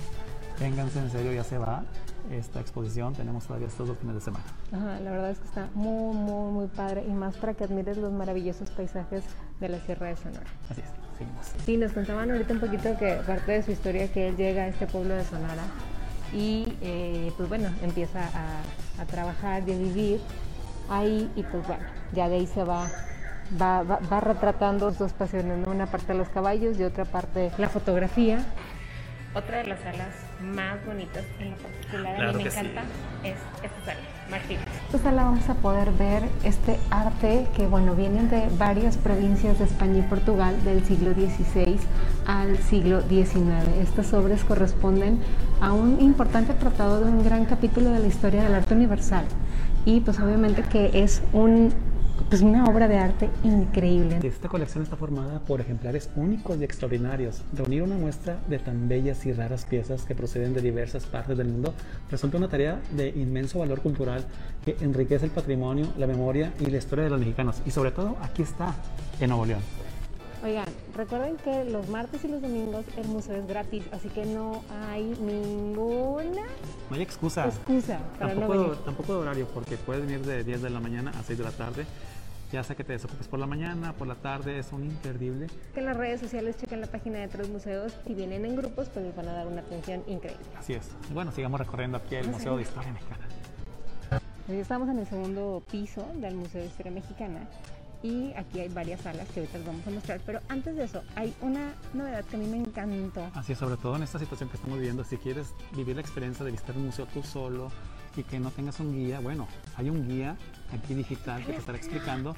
Ténganse 0.57 0.99
en 0.99 1.09
serio, 1.09 1.33
ya 1.33 1.43
se 1.43 1.57
va 1.57 1.83
esta 2.31 2.59
exposición. 2.59 3.13
Tenemos 3.13 3.45
todavía 3.45 3.67
estos 3.67 3.87
dos 3.87 3.97
fines 3.97 4.15
de 4.15 4.21
semana. 4.21 4.45
Ajá, 4.71 4.99
la 4.99 5.11
verdad 5.11 5.31
es 5.31 5.39
que 5.39 5.47
está 5.47 5.69
muy, 5.73 6.15
muy, 6.15 6.51
muy 6.51 6.67
padre 6.67 7.03
y 7.07 7.11
más 7.11 7.35
para 7.37 7.53
que 7.53 7.63
admires 7.63 7.97
los 7.97 8.11
maravillosos 8.11 8.69
paisajes 8.69 9.23
de 9.59 9.69
la 9.69 9.79
Sierra 9.79 10.07
de 10.07 10.15
Sonora. 10.15 10.45
Así 10.69 10.81
es, 10.81 10.87
seguimos. 11.17 11.51
Sí, 11.65 11.77
nos 11.77 11.91
contaban 11.93 12.31
ahorita 12.31 12.53
un 12.53 12.59
poquito 12.59 12.97
que 12.97 13.13
parte 13.25 13.53
de 13.53 13.63
su 13.63 13.71
historia 13.71 14.11
que 14.11 14.27
él 14.29 14.35
llega 14.37 14.63
a 14.63 14.67
este 14.67 14.87
pueblo 14.87 15.13
de 15.13 15.23
Sonora 15.23 15.63
y 16.33 16.75
eh, 16.81 17.31
pues 17.37 17.47
bueno, 17.49 17.69
empieza 17.83 18.19
a, 18.19 19.01
a 19.01 19.05
trabajar 19.05 19.63
y 19.67 19.73
a 19.73 19.77
vivir 19.77 20.19
ahí 20.89 21.31
y 21.35 21.43
pues 21.43 21.65
bueno, 21.67 21.83
ya 22.13 22.27
de 22.29 22.35
ahí 22.35 22.47
se 22.47 22.63
va 22.63 22.89
Va, 23.59 23.83
va, 23.83 23.99
va, 24.11 24.19
retratando 24.19 24.89
dos 24.91 25.13
pasiones, 25.13 25.59
¿no? 25.59 25.71
una 25.71 25.85
parte 25.85 26.13
los 26.15 26.29
caballos 26.29 26.79
y 26.79 26.83
otra 26.83 27.05
parte 27.05 27.51
la 27.57 27.69
fotografía. 27.69 28.43
Otra 29.35 29.57
de 29.59 29.65
las 29.65 29.79
salas 29.81 30.15
más 30.41 30.83
bonitas, 30.85 31.23
en 31.39 31.51
lo 31.51 31.57
particular 31.57 32.15
claro 32.15 32.29
a 32.29 32.33
mí 32.33 32.43
me 32.43 32.49
encanta, 32.49 32.81
sí. 33.21 33.27
es 33.27 33.35
esta 33.63 33.85
sala, 33.85 33.99
Martínez. 34.29 34.65
En 34.67 34.85
esta 34.85 35.09
sala 35.09 35.23
vamos 35.23 35.49
a 35.49 35.55
poder 35.55 35.91
ver 35.91 36.23
este 36.43 36.77
arte 36.89 37.47
que, 37.55 37.67
bueno, 37.67 37.95
vienen 37.95 38.29
de 38.29 38.47
varias 38.57 38.97
provincias 38.97 39.59
de 39.59 39.65
España 39.65 39.99
y 39.99 40.01
Portugal 40.03 40.55
del 40.63 40.83
siglo 40.85 41.13
XVI 41.13 41.77
al 42.25 42.57
siglo 42.57 43.01
XIX. 43.01 43.67
Estas 43.81 44.13
obras 44.13 44.43
corresponden 44.43 45.19
a 45.61 45.73
un 45.73 45.99
importante 46.01 46.53
tratado 46.53 46.99
de 46.99 47.09
un 47.09 47.23
gran 47.23 47.45
capítulo 47.45 47.91
de 47.91 47.99
la 47.99 48.07
historia 48.07 48.43
del 48.43 48.55
arte 48.55 48.73
universal 48.73 49.25
y 49.85 49.99
pues 49.99 50.19
obviamente 50.19 50.63
que 50.63 51.03
es 51.03 51.21
un 51.33 51.73
pues 52.29 52.41
una 52.41 52.65
obra 52.65 52.87
de 52.87 52.97
arte 52.97 53.29
increíble. 53.43 54.19
Esta 54.23 54.49
colección 54.49 54.83
está 54.83 54.95
formada 54.95 55.39
por 55.39 55.61
ejemplares 55.61 56.09
únicos 56.15 56.57
y 56.59 56.63
extraordinarios. 56.63 57.41
Reunir 57.53 57.83
una 57.83 57.95
muestra 57.95 58.39
de 58.47 58.59
tan 58.59 58.87
bellas 58.87 59.25
y 59.25 59.33
raras 59.33 59.65
piezas 59.65 60.03
que 60.03 60.15
proceden 60.15 60.53
de 60.53 60.61
diversas 60.61 61.05
partes 61.05 61.37
del 61.37 61.47
mundo 61.47 61.73
resulta 62.09 62.37
una 62.37 62.49
tarea 62.49 62.79
de 62.91 63.09
inmenso 63.09 63.59
valor 63.59 63.81
cultural 63.81 64.25
que 64.63 64.77
enriquece 64.81 65.25
el 65.25 65.31
patrimonio, 65.31 65.87
la 65.97 66.07
memoria 66.07 66.53
y 66.59 66.67
la 66.67 66.77
historia 66.77 67.05
de 67.05 67.09
los 67.09 67.19
mexicanos. 67.19 67.61
Y 67.65 67.71
sobre 67.71 67.91
todo 67.91 68.15
aquí 68.21 68.43
está, 68.43 68.75
en 69.19 69.29
Nuevo 69.29 69.45
León. 69.45 69.82
Oigan, 70.43 70.65
recuerden 70.93 71.37
que 71.37 71.63
los 71.63 71.87
martes 71.87 72.25
y 72.25 72.27
los 72.27 72.41
domingos 72.41 72.83
el 72.97 73.07
museo 73.07 73.37
es 73.37 73.47
gratis, 73.47 73.85
así 73.93 74.09
que 74.09 74.25
no 74.25 74.61
hay 74.69 75.03
ninguna 75.21 76.41
no 76.89 76.95
hay 76.95 77.01
excusa. 77.01 77.45
excusa 77.45 77.99
para 78.19 78.33
tampoco, 78.33 78.53
no 78.55 78.61
venir. 78.63 78.77
tampoco 78.83 79.13
de 79.13 79.19
horario, 79.19 79.47
porque 79.53 79.77
puedes 79.77 80.05
venir 80.05 80.25
de 80.25 80.43
10 80.43 80.61
de 80.63 80.69
la 80.69 80.81
mañana 80.81 81.11
a 81.11 81.23
6 81.23 81.37
de 81.37 81.45
la 81.45 81.51
tarde. 81.51 81.85
Ya 82.51 82.61
sea 82.61 82.75
que 82.75 82.83
te 82.83 82.91
desocupes 82.91 83.27
por 83.29 83.39
la 83.39 83.47
mañana, 83.47 83.93
por 83.93 84.05
la 84.05 84.15
tarde, 84.15 84.59
es 84.59 84.73
un 84.73 84.83
imperdible. 84.83 85.47
Que 85.73 85.79
en 85.79 85.85
las 85.85 85.95
redes 85.95 86.19
sociales 86.19 86.57
chequen 86.57 86.81
la 86.81 86.87
página 86.87 87.19
de 87.19 87.29
Tres 87.29 87.49
Museos. 87.49 87.97
Si 88.05 88.13
vienen 88.13 88.45
en 88.45 88.55
grupos, 88.55 88.89
pues 88.89 89.05
les 89.05 89.15
van 89.15 89.29
a 89.29 89.33
dar 89.33 89.47
una 89.47 89.61
atención 89.61 90.03
increíble. 90.07 90.45
Así 90.59 90.73
es. 90.73 90.91
Y 91.09 91.13
bueno, 91.13 91.31
sigamos 91.31 91.59
recorriendo 91.59 91.97
aquí 91.97 92.15
el 92.15 92.27
Museo 92.27 92.57
de 92.57 92.63
Historia 92.63 92.91
Mexicana. 92.91 93.27
Hoy 94.49 94.57
estamos 94.57 94.89
en 94.89 94.99
el 94.99 95.07
segundo 95.07 95.63
piso 95.71 96.05
del 96.15 96.35
Museo 96.35 96.61
de 96.61 96.67
Historia 96.67 96.91
Mexicana 96.91 97.47
y 98.03 98.33
aquí 98.33 98.59
hay 98.59 98.67
varias 98.67 99.01
salas 99.01 99.27
que 99.29 99.39
ahorita 99.39 99.57
les 99.57 99.67
vamos 99.67 99.87
a 99.87 99.89
mostrar, 99.89 100.21
pero 100.25 100.41
antes 100.49 100.75
de 100.75 100.83
eso 100.83 101.01
hay 101.15 101.33
una 101.41 101.73
novedad 101.93 102.23
que 102.25 102.35
a 102.35 102.39
mí 102.39 102.45
me 102.45 102.57
encantó. 102.57 103.31
Así 103.33 103.53
es, 103.53 103.57
sobre 103.57 103.77
todo 103.77 103.95
en 103.95 104.03
esta 104.03 104.19
situación 104.19 104.49
que 104.49 104.57
estamos 104.57 104.77
viviendo, 104.77 105.05
si 105.05 105.17
quieres 105.17 105.53
vivir 105.71 105.95
la 105.95 106.01
experiencia 106.01 106.43
de 106.43 106.51
visitar 106.51 106.75
un 106.75 106.87
museo 106.87 107.07
tú 107.07 107.23
solo 107.23 107.71
y 108.17 108.23
que 108.23 108.39
no 108.39 108.51
tengas 108.51 108.79
un 108.81 108.93
guía, 108.93 109.21
bueno, 109.21 109.47
hay 109.77 109.89
un 109.89 110.05
guía 110.07 110.35
aquí 110.73 110.93
digital 110.93 111.45
que 111.45 111.53
te 111.53 111.59
estará 111.59 111.77
explicando 111.77 112.35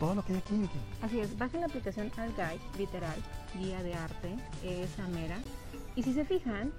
todo 0.00 0.16
lo 0.16 0.24
que 0.24 0.32
hay 0.32 0.38
aquí. 0.40 0.56
Vicky. 0.56 0.78
Así 1.00 1.20
es, 1.20 1.38
bajen 1.38 1.60
la 1.60 1.66
aplicación 1.66 2.10
Al 2.16 2.30
Guide, 2.30 2.60
literal, 2.76 3.16
guía 3.56 3.82
de 3.84 3.94
arte, 3.94 4.36
esa 4.64 5.06
mera, 5.08 5.38
y 5.94 6.02
si 6.02 6.12
se 6.12 6.24
fijan, 6.24 6.72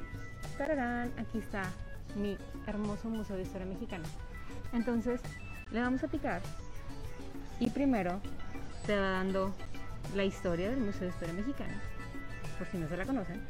tararán, 0.57 1.09
aquí 1.17 1.37
está 1.37 1.71
mi 2.17 2.37
hermoso 2.67 3.09
Museo 3.09 3.37
de 3.37 3.43
Historia 3.43 3.65
Mexicana. 3.65 4.03
Entonces, 4.73 5.21
le 5.71 5.79
vamos 5.79 6.03
a 6.03 6.07
picar 6.07 6.41
y 7.63 7.69
primero 7.69 8.19
te 8.85 8.97
va 8.97 9.09
dando 9.11 9.53
la 10.15 10.25
historia 10.25 10.69
del 10.69 10.81
Museo 10.81 11.01
de 11.03 11.07
Historia 11.07 11.33
Mexicana, 11.33 11.81
por 12.57 12.67
si 12.67 12.77
no 12.77 12.89
se 12.89 12.97
la 12.97 13.05
conocen. 13.05 13.41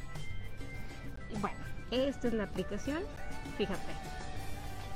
Y 1.34 1.38
bueno, 1.38 1.56
esta 1.90 2.28
es 2.28 2.34
la 2.34 2.44
aplicación. 2.44 3.02
Fíjate, 3.58 3.92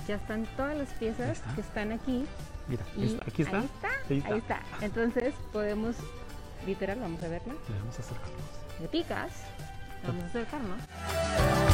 ya 0.07 0.17
están 0.17 0.47
todas 0.57 0.77
las 0.77 0.89
piezas 0.95 1.43
que 1.55 1.61
están 1.63 1.91
aquí. 1.93 2.27
Mira, 2.69 2.85
Y 2.97 3.19
aquí 3.27 3.43
está. 3.43 3.59
Ahí 3.59 3.65
está, 3.65 3.89
Ahí 4.09 4.23
ahí 4.27 4.39
está. 4.39 4.61
Entonces 4.81 5.35
podemos, 5.53 5.97
literal, 6.65 7.01
vamos 7.01 7.23
a 7.25 7.29
verla. 7.29 7.55
Le 7.69 7.79
vamos 7.79 7.99
a 7.99 8.03
acercarnos. 8.03 8.81
Le 8.81 8.89
picas, 8.89 9.33
vamos 10.05 10.23
a 10.23 10.27
acercarnos. 10.27 11.68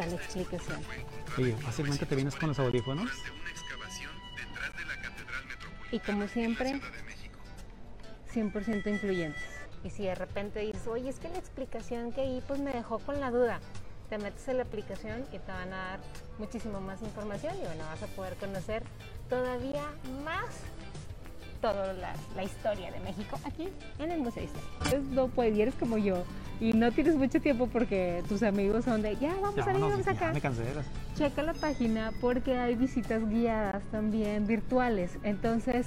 Está 0.00 0.06
la 0.06 0.22
explicación. 0.22 0.80
Oye, 1.36 1.56
fácilmente 1.56 2.06
te 2.06 2.14
vienes 2.14 2.34
con 2.34 2.48
los 2.48 2.58
audífonos. 2.58 3.10
Y 5.92 5.98
como 6.00 6.28
siempre, 6.28 6.80
100% 8.32 8.86
incluyentes. 8.86 9.42
Y 9.82 9.90
si 9.90 10.04
de 10.04 10.14
repente 10.14 10.60
dices, 10.60 10.86
oye, 10.86 11.08
es 11.08 11.18
que 11.18 11.28
la 11.28 11.38
explicación 11.38 12.12
que 12.12 12.22
ahí 12.22 12.42
pues 12.46 12.60
me 12.60 12.72
dejó 12.72 12.98
con 13.00 13.20
la 13.20 13.30
duda, 13.30 13.60
te 14.08 14.18
metes 14.18 14.46
en 14.48 14.58
la 14.58 14.64
aplicación 14.64 15.26
y 15.32 15.38
te 15.38 15.52
van 15.52 15.72
a 15.72 15.76
dar 15.76 16.00
muchísimo 16.38 16.80
más 16.80 17.00
información 17.02 17.54
y 17.56 17.60
bueno, 17.60 17.84
vas 17.84 18.02
a 18.02 18.06
poder 18.08 18.34
conocer 18.36 18.82
todavía 19.28 19.84
más 20.24 20.44
toda 21.60 21.92
la, 21.92 22.12
la 22.36 22.42
historia 22.44 22.90
de 22.90 23.00
México 23.00 23.38
aquí 23.44 23.68
en 23.98 24.10
el 24.10 24.20
Museo 24.20 24.42
de 24.42 24.46
Historia. 24.46 24.68
Entonces, 24.84 25.02
no 25.10 25.28
puedes, 25.28 25.56
y 25.56 25.62
eres 25.62 25.74
como 25.74 25.98
yo 25.98 26.24
y 26.60 26.72
no 26.74 26.92
tienes 26.92 27.14
mucho 27.16 27.40
tiempo 27.40 27.66
porque 27.68 28.22
tus 28.28 28.42
amigos 28.42 28.84
son 28.84 29.02
de, 29.02 29.16
ya 29.16 29.34
vamos 29.40 29.56
Ya, 29.56 29.64
a 29.66 29.74
ir, 29.74 29.80
vamos 29.80 30.06
acá 30.06 30.26
ya 30.28 30.32
me 30.32 30.40
cansé 30.40 30.62
de 30.62 30.74
las- 30.74 30.86
checa 31.16 31.42
la 31.42 31.54
página 31.54 32.12
porque 32.20 32.58
hay 32.58 32.74
visitas 32.74 33.26
guiadas 33.28 33.82
también 33.90 34.46
virtuales. 34.46 35.18
Entonces, 35.22 35.86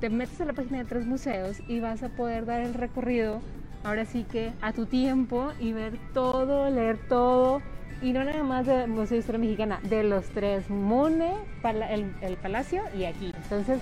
te 0.00 0.10
metes 0.10 0.40
a 0.40 0.44
la 0.46 0.52
página 0.52 0.78
de 0.78 0.84
tres 0.84 1.06
museos 1.06 1.58
y 1.68 1.80
vas 1.80 2.02
a 2.02 2.08
poder 2.10 2.44
dar 2.46 2.60
el 2.62 2.74
recorrido, 2.74 3.40
ahora 3.84 4.04
sí 4.04 4.24
que 4.30 4.52
a 4.62 4.72
tu 4.72 4.86
tiempo 4.86 5.52
y 5.58 5.72
ver 5.72 5.98
todo, 6.14 6.68
leer 6.70 6.98
todo. 7.08 7.62
Y 8.02 8.12
no 8.12 8.24
nada 8.24 8.42
más 8.42 8.66
del 8.66 8.88
Museo 8.88 9.16
de 9.16 9.18
Historia 9.18 9.38
Mexicana, 9.40 9.78
de 9.82 10.02
los 10.04 10.24
tres, 10.30 10.70
MUNE, 10.70 11.32
Pala- 11.60 11.90
el, 11.92 12.14
el 12.22 12.36
Palacio 12.38 12.82
y 12.96 13.04
aquí. 13.04 13.30
Entonces, 13.42 13.78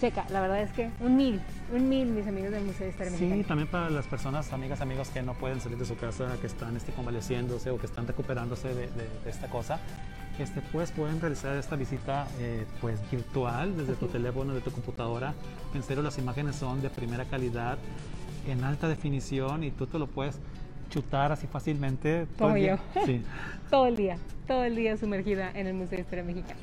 checa, 0.00 0.24
la 0.30 0.40
verdad 0.40 0.60
es 0.62 0.70
que 0.72 0.90
un 1.00 1.16
mil, 1.16 1.40
un 1.72 1.88
mil 1.88 2.06
mis 2.08 2.26
amigos 2.26 2.50
del 2.50 2.64
Museo 2.64 2.84
de 2.86 2.90
Historia 2.90 3.12
Sí, 3.12 3.24
Mexicana. 3.24 3.48
también 3.48 3.68
para 3.68 3.90
las 3.90 4.06
personas, 4.06 4.52
amigas, 4.52 4.80
amigos 4.80 5.08
que 5.08 5.22
no 5.22 5.34
pueden 5.34 5.60
salir 5.60 5.78
de 5.78 5.86
su 5.86 5.96
casa, 5.96 6.36
que 6.40 6.46
están 6.46 6.76
este, 6.76 6.92
convaleciéndose 6.92 7.70
o 7.70 7.78
que 7.78 7.86
están 7.86 8.06
recuperándose 8.06 8.68
de, 8.68 8.86
de- 8.88 9.08
de 9.24 9.30
esta 9.30 9.48
cosa, 9.48 9.78
este, 10.38 10.60
pues 10.72 10.90
pueden 10.90 11.20
realizar 11.20 11.56
esta 11.56 11.76
visita 11.76 12.26
eh, 12.40 12.64
pues 12.80 12.98
virtual 13.10 13.76
desde 13.76 13.94
tu 13.94 14.08
teléfono, 14.08 14.52
de 14.54 14.60
tu 14.60 14.70
computadora. 14.72 15.32
En 15.74 15.82
serio, 15.82 16.02
las 16.02 16.18
imágenes 16.18 16.56
son 16.56 16.82
de 16.82 16.90
primera 16.90 17.24
calidad, 17.24 17.78
en 18.48 18.62
alta 18.64 18.88
definición 18.88 19.62
y 19.64 19.70
tú 19.70 19.86
te 19.86 19.98
lo 19.98 20.06
puedes 20.08 20.38
chutar 20.90 21.32
así 21.32 21.46
fácilmente. 21.46 22.26
todo 22.36 22.48
Como 22.48 22.54
día. 22.56 22.78
yo. 22.94 23.06
Sí. 23.06 23.22
Todo 23.70 23.86
el 23.86 23.96
día, 23.96 24.18
todo 24.46 24.62
el 24.64 24.76
día 24.76 24.96
sumergida 24.96 25.50
en 25.52 25.66
el 25.66 25.74
Museo 25.74 25.96
de 25.96 26.02
Historia 26.02 26.22
Mexicana. 26.22 26.60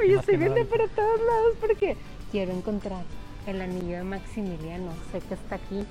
Oye, 0.00 0.14
estoy 0.14 0.36
viendo 0.38 0.64
para 0.66 0.88
todos 0.88 1.20
lados 1.20 1.54
porque 1.60 1.96
quiero 2.30 2.52
encontrar 2.52 3.02
el 3.46 3.60
anillo 3.60 3.96
de 3.96 4.04
Maximiliano. 4.04 4.92
Sé 5.12 5.20
que 5.20 5.34
está 5.34 5.56
aquí 5.56 5.84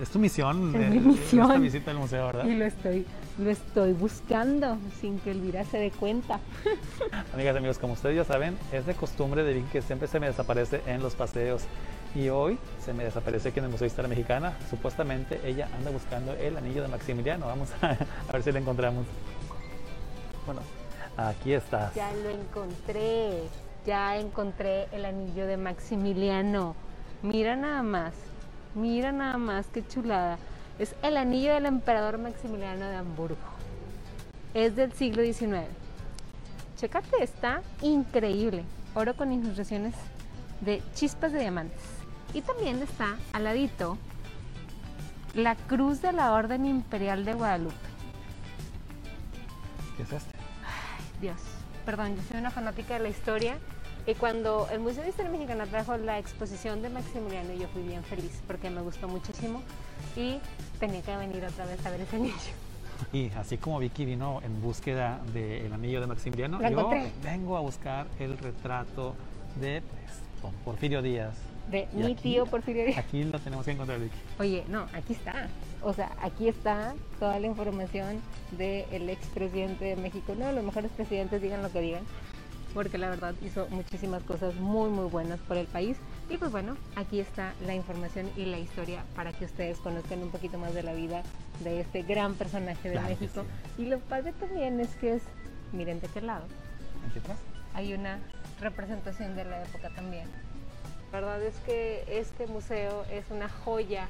Es 0.00 0.10
tu 0.10 0.18
misión, 0.18 0.74
Es 0.74 0.80
eh, 0.82 0.90
mi 0.90 0.98
misión. 1.00 1.42
esta 1.46 1.58
visita 1.58 1.90
al 1.90 1.98
museo, 1.98 2.26
¿verdad? 2.26 2.44
y 2.46 2.54
lo 2.54 2.64
estoy, 2.64 3.06
lo 3.38 3.50
estoy 3.50 3.92
buscando 3.92 4.78
sin 5.00 5.18
que 5.20 5.30
Elvira 5.30 5.64
se 5.64 5.78
dé 5.78 5.90
cuenta. 5.90 6.40
Amigas 7.34 7.54
y 7.54 7.58
amigos, 7.58 7.78
como 7.78 7.94
ustedes 7.94 8.16
ya 8.16 8.24
saben, 8.24 8.56
es 8.72 8.86
de 8.86 8.94
costumbre 8.94 9.42
de 9.42 9.54
Vicky 9.54 9.68
que 9.72 9.82
siempre 9.82 10.08
se 10.08 10.20
me 10.20 10.26
desaparece 10.26 10.82
en 10.86 11.02
los 11.02 11.14
paseos. 11.14 11.62
Y 12.14 12.28
hoy 12.28 12.58
se 12.84 12.92
me 12.92 13.04
desaparece 13.04 13.50
aquí 13.50 13.60
en 13.60 13.66
el 13.66 13.70
Museo 13.70 13.84
de 13.84 13.88
Historia 13.88 14.08
Mexicana. 14.08 14.56
Supuestamente 14.68 15.40
ella 15.44 15.68
anda 15.76 15.90
buscando 15.92 16.32
el 16.32 16.56
anillo 16.56 16.82
de 16.82 16.88
Maximiliano. 16.88 17.46
Vamos 17.46 17.68
a, 17.82 17.90
a 18.28 18.32
ver 18.32 18.42
si 18.42 18.50
lo 18.50 18.58
encontramos. 18.58 19.06
Bueno, 20.44 20.60
aquí 21.16 21.52
está. 21.52 21.92
Ya 21.94 22.10
lo 22.14 22.30
encontré, 22.30 23.42
ya 23.86 24.16
encontré 24.16 24.88
el 24.92 25.04
anillo 25.04 25.46
de 25.46 25.56
Maximiliano. 25.56 26.74
Mira 27.22 27.56
nada 27.56 27.82
más, 27.82 28.14
mira 28.74 29.12
nada 29.12 29.38
más, 29.38 29.66
qué 29.68 29.86
chulada. 29.86 30.38
Es 30.78 30.94
el 31.02 31.16
anillo 31.16 31.52
del 31.52 31.66
emperador 31.66 32.18
Maximiliano 32.18 32.86
de 32.86 32.96
Hamburgo. 32.96 33.36
Es 34.54 34.76
del 34.76 34.92
siglo 34.92 35.22
XIX. 35.22 35.66
Chécate, 36.76 37.22
está 37.22 37.62
increíble. 37.82 38.64
Oro 38.94 39.14
con 39.14 39.32
ilustraciones 39.32 39.94
de 40.60 40.82
chispas 40.94 41.32
de 41.32 41.40
diamantes. 41.40 41.82
Y 42.32 42.42
también 42.42 42.82
está 42.82 43.16
al 43.32 43.44
ladito 43.44 43.98
la 45.34 45.54
cruz 45.54 46.02
de 46.02 46.12
la 46.12 46.32
Orden 46.32 46.66
Imperial 46.66 47.24
de 47.24 47.34
Guadalupe. 47.34 47.74
¿Qué 49.96 50.02
es 50.02 50.12
este? 50.12 50.34
Dios, 51.20 51.36
perdón, 51.84 52.16
yo 52.16 52.22
soy 52.28 52.38
una 52.38 52.50
fanática 52.50 52.94
de 52.94 53.00
la 53.00 53.08
historia 53.08 53.56
y 54.06 54.14
cuando 54.14 54.68
el 54.72 54.80
Museo 54.80 55.02
de 55.02 55.10
Historia 55.10 55.30
Mexicana 55.30 55.66
trajo 55.66 55.96
la 55.96 56.18
exposición 56.18 56.82
de 56.82 56.88
Maximiliano 56.90 57.52
yo 57.54 57.68
fui 57.68 57.82
bien 57.82 58.02
feliz 58.04 58.42
porque 58.46 58.70
me 58.70 58.80
gustó 58.80 59.08
muchísimo 59.08 59.62
y 60.16 60.38
tenía 60.78 61.02
que 61.02 61.16
venir 61.16 61.44
otra 61.44 61.66
vez 61.66 61.84
a 61.84 61.90
ver 61.90 62.00
ese 62.02 62.16
anillo. 62.16 62.34
Y 63.14 63.30
así 63.30 63.56
como 63.56 63.78
Vicky 63.78 64.04
vino 64.04 64.42
en 64.42 64.60
búsqueda 64.60 65.20
del 65.32 65.72
anillo 65.72 66.02
de 66.02 66.06
Maximiliano, 66.06 66.58
Lo 66.58 66.64
yo 66.68 66.68
encontré. 66.80 67.10
vengo 67.22 67.56
a 67.56 67.60
buscar 67.60 68.06
el 68.18 68.36
retrato 68.36 69.14
de 69.58 69.80
pues, 69.80 70.52
Porfirio 70.66 71.00
Díaz. 71.00 71.34
De 71.70 71.88
Y 71.94 71.96
mi 71.96 72.12
aquí- 72.12 72.14
tío 72.16 72.44
Porfirio 72.44 72.84
Díaz. 72.84 72.98
Aquí 72.98 73.24
lo 73.24 73.38
tenemos 73.38 73.64
que 73.64 73.70
encontrar, 73.72 73.98
Vicky. 74.00 74.14
Oye, 74.38 74.64
no, 74.68 74.82
aquí 74.92 75.14
está. 75.14 75.48
O 75.82 75.92
sea, 75.92 76.10
aquí 76.20 76.48
está 76.48 76.94
toda 77.18 77.38
la 77.40 77.46
información 77.46 78.20
del 78.52 79.08
expresidente 79.08 79.84
de 79.86 79.96
México. 79.96 80.34
No, 80.38 80.52
los 80.52 80.64
mejores 80.64 80.90
presidentes 80.90 81.40
digan 81.40 81.62
lo 81.62 81.72
que 81.72 81.80
digan, 81.80 82.02
porque 82.74 82.98
la 82.98 83.08
verdad 83.08 83.34
hizo 83.42 83.66
muchísimas 83.70 84.22
cosas 84.24 84.54
muy, 84.56 84.90
muy 84.90 85.06
buenas 85.08 85.38
por 85.40 85.56
el 85.56 85.66
país. 85.66 85.96
Y 86.28 86.36
pues 86.36 86.52
bueno, 86.52 86.76
aquí 86.96 87.18
está 87.18 87.54
la 87.66 87.74
información 87.74 88.30
y 88.36 88.44
la 88.44 88.58
historia 88.58 89.04
para 89.16 89.32
que 89.32 89.46
ustedes 89.46 89.78
conozcan 89.78 90.22
un 90.22 90.30
poquito 90.30 90.58
más 90.58 90.74
de 90.74 90.82
la 90.82 90.92
vida 90.92 91.22
de 91.64 91.80
este 91.80 92.02
gran 92.02 92.34
personaje 92.34 92.88
de 92.88 92.94
Claro 92.94 93.08
México. 93.08 93.44
Y 93.78 93.86
lo 93.86 93.98
padre 94.00 94.32
también 94.34 94.80
es 94.80 94.94
que 94.96 95.14
es, 95.14 95.22
miren 95.72 96.00
de 96.00 96.08
qué 96.08 96.20
lado, 96.20 96.44
Aquí 97.08 97.18
atrás. 97.20 97.38
hay 97.74 97.94
una 97.94 98.18
representación 98.60 99.34
de 99.34 99.44
la 99.46 99.62
época 99.64 99.90
también. 99.94 100.28
La 101.10 101.20
verdad 101.20 101.42
es 101.42 101.54
que 101.66 102.04
este 102.06 102.46
museo 102.46 103.04
es 103.10 103.24
una 103.30 103.48
joya 103.48 104.06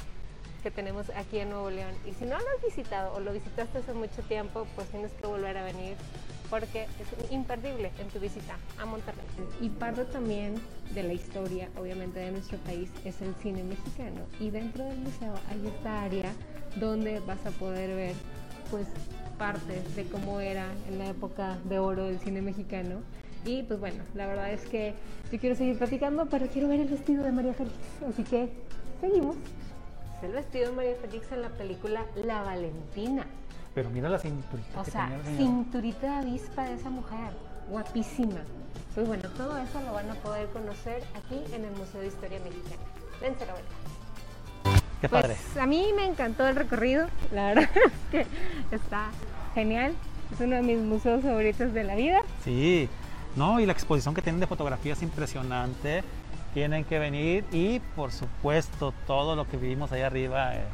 que 0.60 0.70
tenemos 0.70 1.10
aquí 1.10 1.38
en 1.38 1.50
Nuevo 1.50 1.70
León. 1.70 1.92
Y 2.06 2.12
si 2.14 2.24
no 2.24 2.30
lo 2.30 2.36
has 2.36 2.64
visitado 2.64 3.14
o 3.14 3.20
lo 3.20 3.32
visitaste 3.32 3.78
hace 3.78 3.92
mucho 3.92 4.22
tiempo, 4.22 4.66
pues 4.74 4.88
tienes 4.88 5.10
que 5.12 5.26
volver 5.26 5.56
a 5.56 5.64
venir 5.64 5.96
porque 6.48 6.82
es 6.82 7.30
imperdible 7.30 7.92
en 7.98 8.08
tu 8.08 8.18
visita 8.18 8.56
a 8.78 8.84
Monterrey. 8.84 9.24
Y 9.60 9.68
parte 9.68 10.04
también 10.06 10.54
de 10.92 11.04
la 11.04 11.12
historia, 11.12 11.68
obviamente, 11.78 12.18
de 12.18 12.32
nuestro 12.32 12.58
país 12.58 12.90
es 13.04 13.22
el 13.22 13.34
cine 13.36 13.62
mexicano. 13.62 14.22
Y 14.40 14.50
dentro 14.50 14.84
del 14.84 14.98
museo 14.98 15.34
hay 15.48 15.66
esta 15.68 16.02
área 16.02 16.32
donde 16.76 17.20
vas 17.20 17.44
a 17.46 17.50
poder 17.50 17.94
ver, 17.94 18.14
pues, 18.70 18.86
partes 19.38 19.96
de 19.96 20.04
cómo 20.04 20.40
era 20.40 20.66
en 20.88 20.98
la 20.98 21.06
época 21.06 21.56
de 21.64 21.78
oro 21.78 22.04
del 22.04 22.18
cine 22.18 22.42
mexicano. 22.42 23.00
Y 23.46 23.62
pues 23.62 23.80
bueno, 23.80 24.04
la 24.14 24.26
verdad 24.26 24.52
es 24.52 24.66
que 24.66 24.92
yo 25.32 25.38
quiero 25.38 25.56
seguir 25.56 25.78
platicando, 25.78 26.26
pero 26.26 26.46
quiero 26.48 26.68
ver 26.68 26.80
el 26.80 26.88
vestido 26.88 27.24
de 27.24 27.32
María 27.32 27.54
Félix. 27.54 27.74
Así 28.06 28.22
que 28.22 28.50
seguimos. 29.00 29.36
El 30.22 30.32
vestido 30.32 30.70
de 30.70 30.76
María 30.76 30.94
Félix 31.00 31.32
en 31.32 31.42
la 31.42 31.48
película 31.48 32.04
La 32.24 32.42
Valentina. 32.42 33.24
Pero 33.74 33.88
mira 33.90 34.08
la 34.08 34.18
cinturita 34.18 34.80
O 34.80 34.84
que 34.84 34.90
sea, 34.90 35.06
tenía 35.08 35.24
señor. 35.24 35.38
cinturita 35.38 36.06
de 36.06 36.28
avispa 36.28 36.64
de 36.64 36.74
esa 36.74 36.90
mujer. 36.90 37.32
Guapísima. 37.68 38.40
Pues 38.94 39.06
bueno, 39.06 39.28
todo 39.36 39.56
eso 39.58 39.80
lo 39.80 39.92
van 39.92 40.10
a 40.10 40.14
poder 40.14 40.48
conocer 40.48 41.02
aquí 41.16 41.40
en 41.54 41.64
el 41.64 41.70
Museo 41.72 42.00
de 42.00 42.08
Historia 42.08 42.38
Mexicana. 42.40 42.82
Vente, 43.20 43.44
Roberto. 43.46 43.70
Qué 45.00 45.08
Pues 45.08 45.22
padre. 45.22 45.36
a 45.60 45.66
mí 45.66 45.86
me 45.96 46.04
encantó 46.04 46.46
el 46.46 46.56
recorrido, 46.56 47.06
la 47.32 47.54
verdad 47.54 47.70
es 47.86 47.92
que 48.10 48.26
está 48.74 49.10
genial. 49.54 49.94
Es 50.34 50.40
uno 50.40 50.56
de 50.56 50.62
mis 50.62 50.78
museos 50.78 51.22
favoritos 51.22 51.72
de 51.72 51.84
la 51.84 51.94
vida. 51.94 52.20
Sí, 52.44 52.88
no, 53.36 53.58
y 53.60 53.66
la 53.66 53.72
exposición 53.72 54.14
que 54.14 54.20
tienen 54.22 54.40
de 54.40 54.46
fotografía 54.46 54.92
es 54.92 55.02
impresionante. 55.02 56.02
Tienen 56.54 56.84
que 56.84 56.98
venir 56.98 57.44
y, 57.52 57.80
por 57.94 58.12
supuesto, 58.12 58.92
todo 59.06 59.36
lo 59.36 59.46
que 59.48 59.56
vivimos 59.56 59.92
ahí 59.92 60.02
arriba 60.02 60.56
eh, 60.56 60.64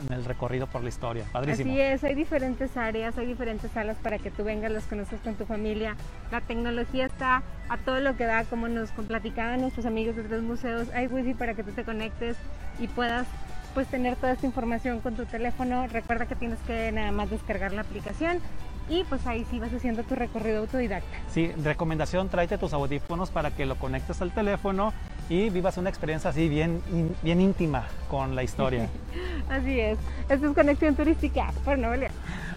en 0.00 0.12
el 0.12 0.24
recorrido 0.24 0.66
por 0.66 0.82
la 0.82 0.88
historia. 0.88 1.24
Padrísimo. 1.30 1.70
Así 1.70 1.80
es, 1.80 2.04
hay 2.04 2.14
diferentes 2.14 2.76
áreas, 2.76 3.18
hay 3.18 3.26
diferentes 3.26 3.70
salas 3.70 3.96
para 3.98 4.18
que 4.18 4.30
tú 4.30 4.44
vengas, 4.44 4.70
los 4.70 4.84
conozcas 4.84 5.20
con 5.20 5.34
tu 5.34 5.44
familia. 5.44 5.96
La 6.30 6.40
tecnología 6.40 7.06
está 7.06 7.42
a 7.68 7.76
todo 7.78 8.00
lo 8.00 8.16
que 8.16 8.24
da, 8.24 8.44
como 8.44 8.68
nos 8.68 8.90
platicaban 8.90 9.60
nuestros 9.60 9.86
amigos 9.86 10.16
de 10.16 10.28
los 10.28 10.42
museos. 10.42 10.88
Hay 10.94 11.06
wifi 11.06 11.34
para 11.34 11.54
que 11.54 11.62
tú 11.62 11.72
te 11.72 11.84
conectes 11.84 12.36
y 12.78 12.88
puedas 12.88 13.26
pues 13.74 13.88
tener 13.88 14.16
toda 14.16 14.32
esta 14.32 14.46
información 14.46 15.00
con 15.00 15.16
tu 15.16 15.26
teléfono. 15.26 15.86
Recuerda 15.86 16.24
que 16.24 16.34
tienes 16.34 16.58
que 16.60 16.90
nada 16.92 17.12
más 17.12 17.28
descargar 17.28 17.72
la 17.72 17.82
aplicación 17.82 18.40
y 18.88 19.04
pues 19.04 19.26
ahí 19.26 19.44
sí 19.50 19.58
vas 19.58 19.72
haciendo 19.72 20.02
tu 20.04 20.14
recorrido 20.14 20.58
autodidacta. 20.60 21.16
Sí, 21.28 21.48
recomendación, 21.62 22.28
tráete 22.28 22.58
tus 22.58 22.72
audífonos 22.72 23.30
para 23.30 23.50
que 23.50 23.66
lo 23.66 23.76
conectes 23.76 24.20
al 24.22 24.32
teléfono 24.32 24.92
y 25.28 25.50
vivas 25.50 25.76
una 25.76 25.90
experiencia 25.90 26.30
así 26.30 26.48
bien, 26.48 26.82
in- 26.92 27.16
bien 27.22 27.40
íntima 27.40 27.88
con 28.08 28.34
la 28.36 28.42
historia. 28.44 28.88
Así 29.50 29.78
es, 29.80 29.98
esto 30.28 30.48
es 30.48 30.54
Conexión 30.54 30.94
Turística 30.96 31.52
por 31.64 31.78
Nuevo 31.78 31.96
León. 31.96 32.12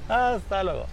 Hasta 0.07 0.63
luego. 0.63 0.85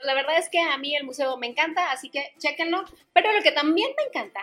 La 0.00 0.14
verdad 0.14 0.38
es 0.38 0.48
que 0.50 0.60
a 0.60 0.76
mí 0.78 0.94
el 0.94 1.04
museo 1.04 1.36
me 1.38 1.46
encanta, 1.48 1.90
así 1.90 2.10
que 2.10 2.32
chéquenlo. 2.38 2.84
Pero 3.12 3.32
lo 3.32 3.42
que 3.42 3.50
también 3.52 3.88
me 3.96 4.04
encanta 4.04 4.40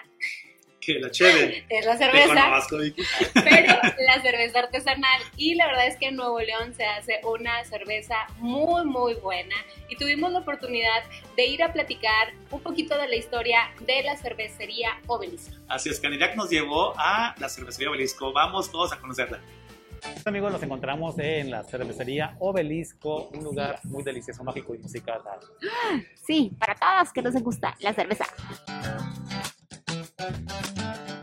Que 0.85 0.99
la 0.99 1.09
chévere. 1.09 1.65
es 1.69 1.85
la 1.85 1.97
cerveza, 1.97 2.51
pero 3.33 3.73
la 4.05 4.21
cerveza 4.21 4.59
artesanal. 4.59 5.21
Y 5.37 5.55
la 5.55 5.67
verdad 5.67 5.87
es 5.87 5.97
que 5.97 6.07
en 6.07 6.15
Nuevo 6.15 6.39
León 6.39 6.73
se 6.73 6.85
hace 6.85 7.21
una 7.23 7.63
cerveza 7.65 8.15
muy, 8.37 8.85
muy 8.85 9.13
buena. 9.15 9.55
Y 9.89 9.95
tuvimos 9.95 10.31
la 10.31 10.39
oportunidad 10.39 11.03
de 11.37 11.45
ir 11.45 11.63
a 11.63 11.71
platicar 11.71 12.33
un 12.51 12.61
poquito 12.61 12.97
de 12.97 13.07
la 13.07 13.15
historia 13.15 13.71
de 13.85 14.03
la 14.03 14.17
cervecería 14.17 14.99
Obelisco. 15.07 15.55
Así 15.67 15.89
es, 15.89 15.99
Canirac 15.99 16.35
nos 16.35 16.49
llevó 16.49 16.93
a 16.97 17.35
la 17.39 17.49
cervecería 17.49 17.89
Obelisco. 17.89 18.33
Vamos 18.33 18.71
todos 18.71 18.91
a 18.91 18.99
conocerla. 18.99 19.39
Amigos, 20.25 20.51
nos 20.51 20.63
encontramos 20.63 21.17
en 21.19 21.49
la 21.49 21.63
cervecería 21.63 22.35
Obelisco, 22.39 23.29
un 23.29 23.43
lugar 23.43 23.79
muy 23.83 24.03
delicioso, 24.03 24.43
mágico 24.43 24.75
y 24.75 24.79
musical. 24.79 25.21
Sí, 26.25 26.51
para 26.59 26.75
todos 26.75 27.13
que 27.13 27.21
nos 27.21 27.33
gusta 27.35 27.75
la 27.79 27.93
cerveza. 27.93 28.25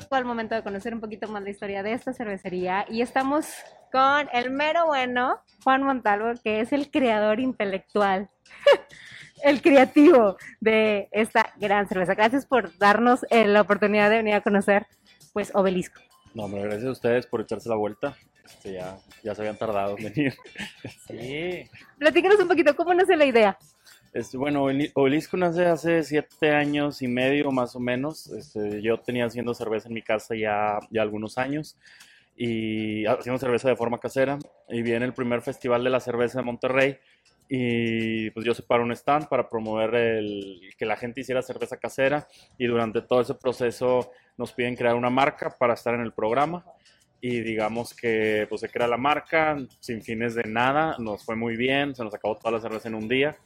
Fue 0.08 0.18
el 0.18 0.24
momento 0.24 0.54
de 0.54 0.62
conocer 0.62 0.92
un 0.92 1.00
poquito 1.00 1.28
más 1.28 1.42
la 1.42 1.50
historia 1.50 1.82
de 1.82 1.92
esta 1.92 2.12
cervecería 2.12 2.84
y 2.88 3.00
estamos 3.00 3.46
con 3.92 4.28
el 4.32 4.50
mero 4.50 4.86
bueno, 4.86 5.40
Juan 5.62 5.82
Montalvo, 5.82 6.32
que 6.42 6.60
es 6.60 6.72
el 6.72 6.90
creador 6.90 7.38
intelectual, 7.38 8.28
el 9.44 9.62
creativo 9.62 10.36
de 10.60 11.08
esta 11.12 11.52
gran 11.56 11.88
cerveza. 11.88 12.14
Gracias 12.14 12.44
por 12.44 12.76
darnos 12.78 13.24
eh, 13.30 13.46
la 13.46 13.60
oportunidad 13.60 14.10
de 14.10 14.16
venir 14.16 14.34
a 14.34 14.40
conocer 14.40 14.86
pues 15.32 15.52
Obelisco. 15.54 16.00
No, 16.34 16.44
hombre, 16.44 16.62
gracias 16.62 16.86
a 16.86 16.92
ustedes 16.92 17.26
por 17.26 17.40
echarse 17.40 17.68
la 17.68 17.76
vuelta. 17.76 18.16
Este, 18.44 18.72
ya, 18.72 18.98
ya 19.22 19.34
se 19.34 19.42
habían 19.42 19.56
tardado 19.56 19.96
en 19.96 20.12
venir. 20.12 20.34
Sí, 21.06 21.68
Platícanos 21.98 22.40
un 22.40 22.48
poquito 22.48 22.74
cómo 22.74 22.94
nace 22.94 23.16
la 23.16 23.26
idea. 23.26 23.58
Este, 24.12 24.36
bueno, 24.36 24.64
Obeli- 24.64 24.90
Obelisco 24.94 25.36
nace 25.36 25.66
hace 25.66 26.02
siete 26.02 26.50
años 26.50 27.00
y 27.02 27.08
medio 27.08 27.52
más 27.52 27.76
o 27.76 27.80
menos. 27.80 28.26
Este, 28.28 28.82
yo 28.82 28.98
tenía 28.98 29.26
haciendo 29.26 29.54
cerveza 29.54 29.88
en 29.88 29.94
mi 29.94 30.02
casa 30.02 30.34
ya, 30.34 30.80
ya 30.90 31.02
algunos 31.02 31.38
años 31.38 31.76
y 32.36 33.06
haciendo 33.06 33.38
cerveza 33.38 33.68
de 33.68 33.76
forma 33.76 33.98
casera. 33.98 34.38
Y 34.68 34.82
viene 34.82 35.06
el 35.06 35.14
primer 35.14 35.42
festival 35.42 35.84
de 35.84 35.90
la 35.90 36.00
cerveza 36.00 36.38
de 36.40 36.44
Monterrey 36.44 36.98
y 37.48 38.30
pues 38.30 38.46
yo 38.46 38.54
separo 38.54 38.84
un 38.84 38.92
stand 38.92 39.28
para 39.28 39.48
promover 39.48 39.94
el, 39.96 40.60
que 40.78 40.86
la 40.86 40.96
gente 40.96 41.20
hiciera 41.20 41.42
cerveza 41.42 41.76
casera 41.78 42.28
y 42.56 42.66
durante 42.66 43.02
todo 43.02 43.20
ese 43.20 43.34
proceso 43.34 44.12
nos 44.38 44.52
piden 44.52 44.76
crear 44.76 44.94
una 44.94 45.10
marca 45.10 45.50
para 45.58 45.74
estar 45.74 45.94
en 45.94 46.02
el 46.02 46.12
programa 46.12 46.64
y 47.20 47.40
digamos 47.40 47.92
que 47.92 48.46
pues 48.48 48.60
se 48.60 48.68
crea 48.68 48.86
la 48.86 48.96
marca 48.96 49.58
sin 49.80 50.00
fines 50.00 50.36
de 50.36 50.44
nada, 50.44 50.94
nos 51.00 51.24
fue 51.24 51.34
muy 51.34 51.56
bien, 51.56 51.92
se 51.92 52.04
nos 52.04 52.14
acabó 52.14 52.36
toda 52.36 52.52
la 52.52 52.60
cerveza 52.60 52.88
en 52.88 52.94
un 52.94 53.08
día 53.08 53.36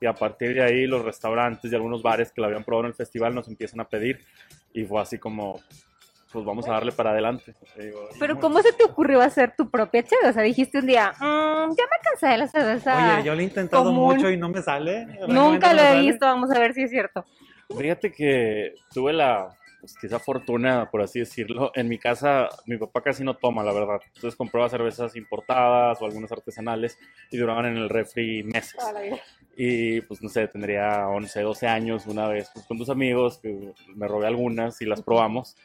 y 0.00 0.06
a 0.06 0.14
partir 0.14 0.54
de 0.54 0.62
ahí 0.62 0.86
los 0.86 1.04
restaurantes 1.04 1.70
y 1.70 1.74
algunos 1.74 2.02
bares 2.02 2.32
que 2.32 2.40
la 2.40 2.46
habían 2.46 2.64
probado 2.64 2.86
en 2.86 2.90
el 2.92 2.94
festival 2.94 3.34
nos 3.34 3.48
empiezan 3.48 3.80
a 3.80 3.84
pedir 3.88 4.18
y 4.72 4.84
fue 4.84 5.00
así 5.00 5.18
como 5.18 5.60
pues 6.32 6.44
vamos 6.44 6.66
a 6.68 6.72
darle 6.72 6.92
para 6.92 7.10
adelante. 7.10 7.54
Digo, 7.76 8.08
Pero 8.20 8.38
¿cómo 8.38 8.62
se 8.62 8.72
te 8.72 8.84
ocurrió 8.84 9.20
hacer 9.20 9.52
tu 9.56 9.68
propia 9.68 10.04
cheve? 10.04 10.28
O 10.28 10.32
sea, 10.32 10.44
dijiste 10.44 10.78
un 10.78 10.86
día, 10.86 11.10
"Mm, 11.18 11.74
ya 11.76 11.84
me 11.84 12.08
cansé 12.08 12.28
de 12.28 12.38
la 12.38 12.46
cerveza. 12.46 13.14
Oye, 13.16 13.24
yo 13.26 13.34
lo 13.34 13.40
he 13.40 13.44
intentado 13.44 13.82
común. 13.84 14.14
mucho 14.14 14.30
y 14.30 14.36
no 14.36 14.48
me 14.48 14.62
sale. 14.62 15.06
realmente 15.06 15.34
Nunca 15.34 15.72
lo 15.74 15.80
he 15.82 15.88
sale. 15.88 16.02
visto, 16.02 16.26
vamos 16.26 16.50
a 16.52 16.58
ver 16.60 16.72
si 16.72 16.82
es 16.84 16.90
cierto. 16.90 17.24
Fíjate 17.76 18.12
que 18.12 18.74
tuve 18.94 19.12
la, 19.12 19.48
pues, 19.80 20.22
fortuna, 20.22 20.90
por 20.90 21.02
así 21.02 21.20
decirlo. 21.20 21.72
En 21.74 21.88
mi 21.88 21.98
casa, 21.98 22.48
mi 22.66 22.76
papá 22.76 23.02
casi 23.02 23.24
no 23.24 23.34
toma, 23.34 23.64
la 23.64 23.72
verdad. 23.72 24.00
Entonces 24.14 24.36
compraba 24.36 24.68
cervezas 24.68 25.16
importadas 25.16 26.00
o 26.00 26.06
algunas 26.06 26.30
artesanales 26.30 26.98
y 27.30 27.36
duraban 27.36 27.66
en 27.66 27.76
el 27.76 27.88
refri 27.88 28.42
meses. 28.42 28.76
Y 29.56 30.00
pues 30.02 30.22
no 30.22 30.28
sé, 30.28 30.48
tendría 30.48 31.08
11, 31.08 31.42
12 31.42 31.66
años 31.66 32.06
una 32.06 32.28
vez 32.28 32.50
pues, 32.52 32.66
con 32.66 32.78
tus 32.78 32.90
amigos, 32.90 33.38
que 33.38 33.72
me 33.94 34.08
robé 34.08 34.26
algunas 34.26 34.80
y 34.80 34.86
las 34.86 35.02
probamos. 35.02 35.56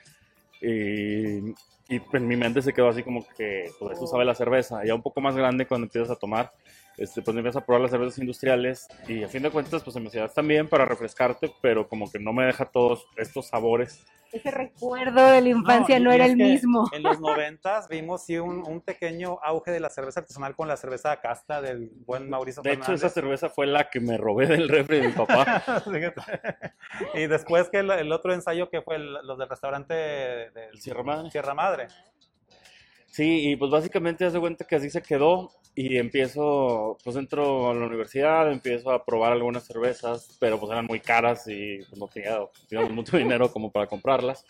Y, 0.62 1.52
y 1.88 2.02
en 2.14 2.28
mi 2.28 2.36
mente 2.36 2.62
se 2.62 2.74
quedó 2.74 2.90
así 2.90 3.04
como 3.04 3.26
que, 3.38 3.72
pues 3.80 3.98
eso 3.98 4.08
sabe 4.08 4.26
la 4.26 4.36
cerveza. 4.36 4.84
Ya 4.86 4.96
un 4.96 5.02
poco 5.02 5.22
más 5.22 5.36
grande 5.36 5.68
cuando 5.68 5.86
empiezas 5.86 6.12
a 6.12 6.20
tomar, 6.20 6.52
este, 6.98 7.22
pues 7.22 7.36
empiezas 7.38 7.62
a 7.62 7.66
probar 7.66 7.82
las 7.82 7.92
cervezas 7.92 8.18
industriales 8.20 8.88
y 9.08 9.24
a 9.24 9.28
fin 9.28 9.44
de 9.44 9.52
cuentas, 9.52 9.84
pues 9.84 9.96
mi 9.98 10.10
ciudad 10.10 10.32
también 10.32 10.68
para 10.68 10.86
refrescarte, 10.86 11.52
pero 11.62 11.88
como 11.88 12.12
que 12.12 12.20
no 12.20 12.34
me 12.34 12.46
deja 12.46 12.66
todos 12.66 13.08
estos 13.18 13.48
sabores. 13.48 14.06
Ese 14.32 14.52
recuerdo 14.52 15.28
de 15.28 15.40
la 15.40 15.50
infancia 15.50 15.98
no, 16.00 16.12
era 16.12 16.26
el 16.26 16.36
mismo. 16.36 16.90
En 16.92 17.04
los 17.04 17.22
noventas 17.22 17.88
vimos 17.88 18.26
sí 18.26 18.38
un, 18.38 18.68
un 18.68 18.82
pequeño 18.82 19.40
auge 19.42 19.72
de 19.72 19.80
la 19.80 19.90
cerveza 19.90 20.20
artesanal 20.22 20.56
con 20.56 20.68
la 20.68 20.76
cerveza 20.76 21.16
casta 21.22 21.62
del 21.62 21.90
buen 22.06 22.30
Mauricio 22.30 22.62
De 22.62 22.74
hecho, 22.74 22.92
esa 22.92 23.08
cerveza 23.08 23.50
fue 23.50 23.66
la 23.66 23.90
que 23.90 24.02
me 24.02 24.18
robé 24.18 24.48
del 24.48 24.68
refri 24.68 25.00
de 25.00 25.08
mi 25.08 25.14
papá. 25.14 25.64
Y 27.14 27.28
después 27.28 27.70
que 27.70 27.80
el, 27.80 27.92
el 27.92 28.12
otro 28.12 28.34
ensayo 28.34 28.70
que 28.70 28.82
fue 28.82 28.96
el- 28.98 29.14
los 29.24 29.38
del 29.38 29.48
restaurante 29.48 29.94
del 29.94 30.70
¿El 30.74 30.82
Sierra 30.82 31.04
Madre? 31.04 31.32
Sierra 31.32 31.54
Madre. 31.54 31.88
Sí, 33.16 33.52
y 33.52 33.56
pues 33.56 33.72
básicamente 33.72 34.26
hace 34.26 34.42
cuenta 34.42 34.68
que 34.68 34.76
así 34.76 34.90
se 34.90 35.02
quedó 35.02 35.50
y 35.74 35.96
empiezo, 35.96 36.98
pues 37.02 37.16
entro 37.16 37.70
a 37.70 37.74
la 37.74 37.86
universidad, 37.86 38.52
empiezo 38.52 38.92
a 38.92 39.06
probar 39.06 39.32
algunas 39.32 39.66
cervezas, 39.66 40.36
pero 40.38 40.60
pues 40.60 40.70
eran 40.74 40.86
muy 40.86 41.00
caras 41.00 41.48
y 41.48 41.78
pues, 41.78 41.98
no 41.98 42.10
tenía 42.10 42.40
digamos, 42.70 42.92
mucho 42.92 43.16
dinero 43.18 43.50
como 43.54 43.72
para 43.72 43.88
comprarlas. 43.88 44.44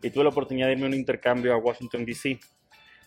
Y 0.00 0.10
tuve 0.10 0.22
la 0.22 0.30
oportunidad 0.30 0.68
de 0.68 0.74
irme 0.74 0.84
a 0.84 0.88
un 0.90 0.94
intercambio 0.94 1.52
a 1.52 1.56
Washington, 1.56 2.04
D.C. 2.04 2.38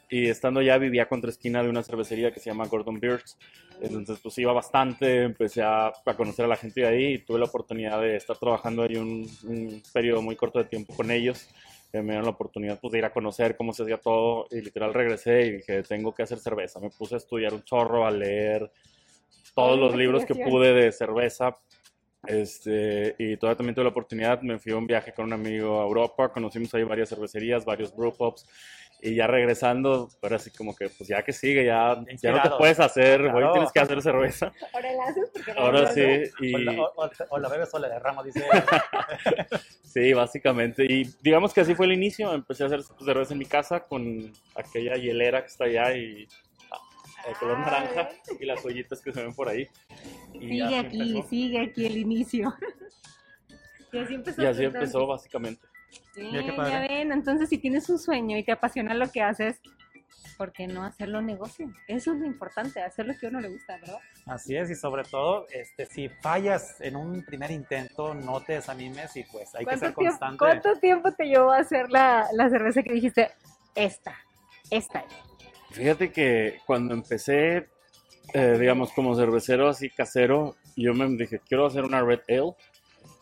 Y 0.09 0.27
estando 0.27 0.59
allá 0.59 0.77
vivía 0.77 1.07
contra 1.07 1.29
esquina 1.29 1.63
de 1.63 1.69
una 1.69 1.81
cervecería 1.81 2.33
que 2.33 2.41
se 2.41 2.49
llama 2.49 2.67
Gordon 2.67 2.99
Beers. 2.99 3.37
Entonces 3.81 4.19
pues 4.21 4.37
iba 4.37 4.51
bastante, 4.51 5.23
empecé 5.23 5.61
a, 5.61 5.93
a 6.05 6.13
conocer 6.17 6.43
a 6.43 6.49
la 6.49 6.57
gente 6.57 6.81
de 6.81 6.87
ahí 6.87 7.13
y 7.13 7.19
tuve 7.19 7.39
la 7.39 7.45
oportunidad 7.45 8.01
de 8.01 8.17
estar 8.17 8.37
trabajando 8.37 8.83
ahí 8.83 8.97
un, 8.97 9.25
un 9.45 9.81
periodo 9.93 10.21
muy 10.21 10.35
corto 10.35 10.59
de 10.59 10.65
tiempo 10.65 10.93
con 10.93 11.09
ellos 11.09 11.47
me 12.01 12.13
dieron 12.13 12.25
la 12.25 12.31
oportunidad 12.31 12.79
pues, 12.79 12.91
de 12.91 12.99
ir 12.99 13.05
a 13.05 13.13
conocer 13.13 13.55
cómo 13.55 13.73
se 13.73 13.83
hacía 13.83 13.97
todo 13.97 14.47
y 14.51 14.61
literal 14.61 14.93
regresé 14.93 15.45
y 15.47 15.51
dije, 15.57 15.83
tengo 15.83 16.13
que 16.13 16.23
hacer 16.23 16.39
cerveza. 16.39 16.79
Me 16.79 16.89
puse 16.89 17.15
a 17.15 17.17
estudiar 17.17 17.53
un 17.53 17.63
chorro, 17.63 18.05
a 18.05 18.11
leer 18.11 18.71
todos 19.53 19.79
los 19.79 19.95
libros 19.95 20.25
que 20.25 20.35
pude 20.35 20.73
de 20.73 20.91
cerveza. 20.91 21.57
Este, 22.27 23.15
y 23.19 23.37
todavía 23.37 23.57
también 23.57 23.75
tuve 23.75 23.83
la 23.83 23.91
oportunidad, 23.91 24.41
me 24.41 24.57
fui 24.57 24.71
a 24.71 24.77
un 24.77 24.87
viaje 24.87 25.13
con 25.13 25.25
un 25.25 25.33
amigo 25.33 25.79
a 25.79 25.83
Europa, 25.83 26.31
conocimos 26.31 26.73
ahí 26.73 26.83
varias 26.83 27.09
cervecerías, 27.09 27.65
varios 27.65 27.95
brewpubs, 27.95 28.47
y 29.01 29.15
ya 29.15 29.27
regresando, 29.27 30.09
ahora 30.21 30.37
así 30.37 30.49
como 30.51 30.75
que, 30.75 30.89
pues 30.89 31.07
ya 31.07 31.23
que 31.23 31.31
sigue, 31.31 31.65
ya, 31.65 32.03
ya 32.21 32.31
no 32.31 32.41
te 32.41 32.49
puedes 32.57 32.79
hacer, 32.79 33.21
hoy 33.21 33.43
tienes 33.53 33.71
que 33.71 33.79
hacer 33.79 34.01
cerveza. 34.01 34.51
Ahora 34.73 34.91
la 34.93 35.03
haces 35.03 35.29
porque 35.33 35.53
no 35.53 35.59
Ahora 35.59 35.91
sí. 35.91 36.23
Y... 36.41 36.55
O, 36.55 36.57
la, 36.57 36.81
o, 36.81 37.11
o 37.29 37.39
la 37.39 37.49
bebes 37.49 37.73
o 37.73 37.79
la 37.79 37.89
derramas, 37.89 38.25
dice. 38.25 38.43
sí, 39.83 40.13
básicamente. 40.13 40.85
Y 40.85 41.09
digamos 41.21 41.53
que 41.53 41.61
así 41.61 41.75
fue 41.75 41.85
el 41.85 41.93
inicio. 41.93 42.33
Empecé 42.33 42.63
a 42.63 42.67
hacer 42.67 42.81
cerveza 42.83 43.33
en 43.33 43.39
mi 43.39 43.45
casa 43.45 43.81
con 43.81 44.31
aquella 44.55 44.95
hielera 44.95 45.41
que 45.41 45.47
está 45.47 45.65
allá 45.65 45.95
y 45.95 46.27
de 47.27 47.33
color 47.39 47.59
naranja 47.59 48.09
y 48.39 48.45
las 48.45 48.63
ollitas 48.63 49.01
que 49.01 49.11
se 49.11 49.21
ven 49.21 49.33
por 49.33 49.49
ahí. 49.49 49.67
Y 50.33 50.39
sigue 50.39 50.79
aquí, 50.79 51.01
empezó. 51.01 51.29
sigue 51.29 51.59
aquí 51.59 51.85
el 51.85 51.97
inicio. 51.97 52.53
y 53.91 53.97
así 53.97 54.13
empezó. 54.13 54.41
Y 54.41 54.45
así 54.45 54.63
empezó 54.63 55.07
básicamente. 55.07 55.67
Bien, 56.15 56.45
ya 56.55 56.79
ven, 56.79 57.11
entonces 57.11 57.49
si 57.49 57.57
tienes 57.57 57.89
un 57.89 57.99
sueño 57.99 58.37
y 58.37 58.43
te 58.43 58.51
apasiona 58.51 58.93
lo 58.93 59.11
que 59.11 59.21
haces, 59.21 59.61
¿por 60.37 60.51
qué 60.51 60.67
no 60.67 60.83
hacerlo 60.83 61.21
negocio? 61.21 61.71
Eso 61.87 62.13
es 62.13 62.19
lo 62.19 62.25
importante, 62.25 62.81
hacer 62.81 63.05
lo 63.05 63.13
que 63.17 63.27
a 63.27 63.29
uno 63.29 63.41
le 63.41 63.49
gusta, 63.49 63.77
¿verdad? 63.77 63.99
Así 64.25 64.55
es, 64.55 64.69
y 64.69 64.75
sobre 64.75 65.03
todo, 65.03 65.45
este, 65.51 65.85
si 65.85 66.09
fallas 66.09 66.79
en 66.81 66.95
un 66.95 67.23
primer 67.23 67.51
intento, 67.51 68.13
no 68.13 68.41
te 68.41 68.53
desanimes 68.53 69.15
y 69.15 69.23
pues 69.23 69.53
hay 69.55 69.65
que 69.65 69.77
ser 69.77 69.93
tiempo, 69.93 70.01
constante. 70.01 70.37
¿Cuánto 70.37 70.79
tiempo 70.79 71.11
te 71.11 71.25
llevó 71.25 71.51
a 71.51 71.59
hacer 71.59 71.89
la, 71.89 72.27
la 72.33 72.49
cerveza 72.49 72.81
que 72.81 72.93
dijiste, 72.93 73.31
esta, 73.75 74.15
esta? 74.69 75.05
Fíjate 75.71 76.11
que 76.11 76.59
cuando 76.65 76.93
empecé, 76.93 77.69
eh, 78.33 78.57
digamos, 78.57 78.93
como 78.93 79.15
cervecero 79.15 79.67
así 79.67 79.89
casero, 79.89 80.55
yo 80.77 80.93
me 80.93 81.07
dije, 81.17 81.39
quiero 81.45 81.65
hacer 81.65 81.83
una 81.83 82.01
Red 82.01 82.21
Ale. 82.29 82.53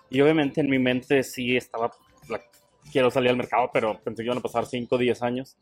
Y 0.09 0.21
obviamente 0.21 0.61
en 0.61 0.69
mi 0.69 0.77
mente 0.77 1.23
sí 1.23 1.57
estaba, 1.57 1.91
quiero 2.93 3.09
salir 3.09 3.31
al 3.31 3.37
mercado, 3.37 3.71
pero 3.73 3.99
pensé 4.01 4.21
que 4.21 4.27
iban 4.27 4.37
a 4.37 4.41
pasar 4.41 4.67
5 4.67 4.95
o 4.95 4.97
10 4.97 5.23
años. 5.23 5.57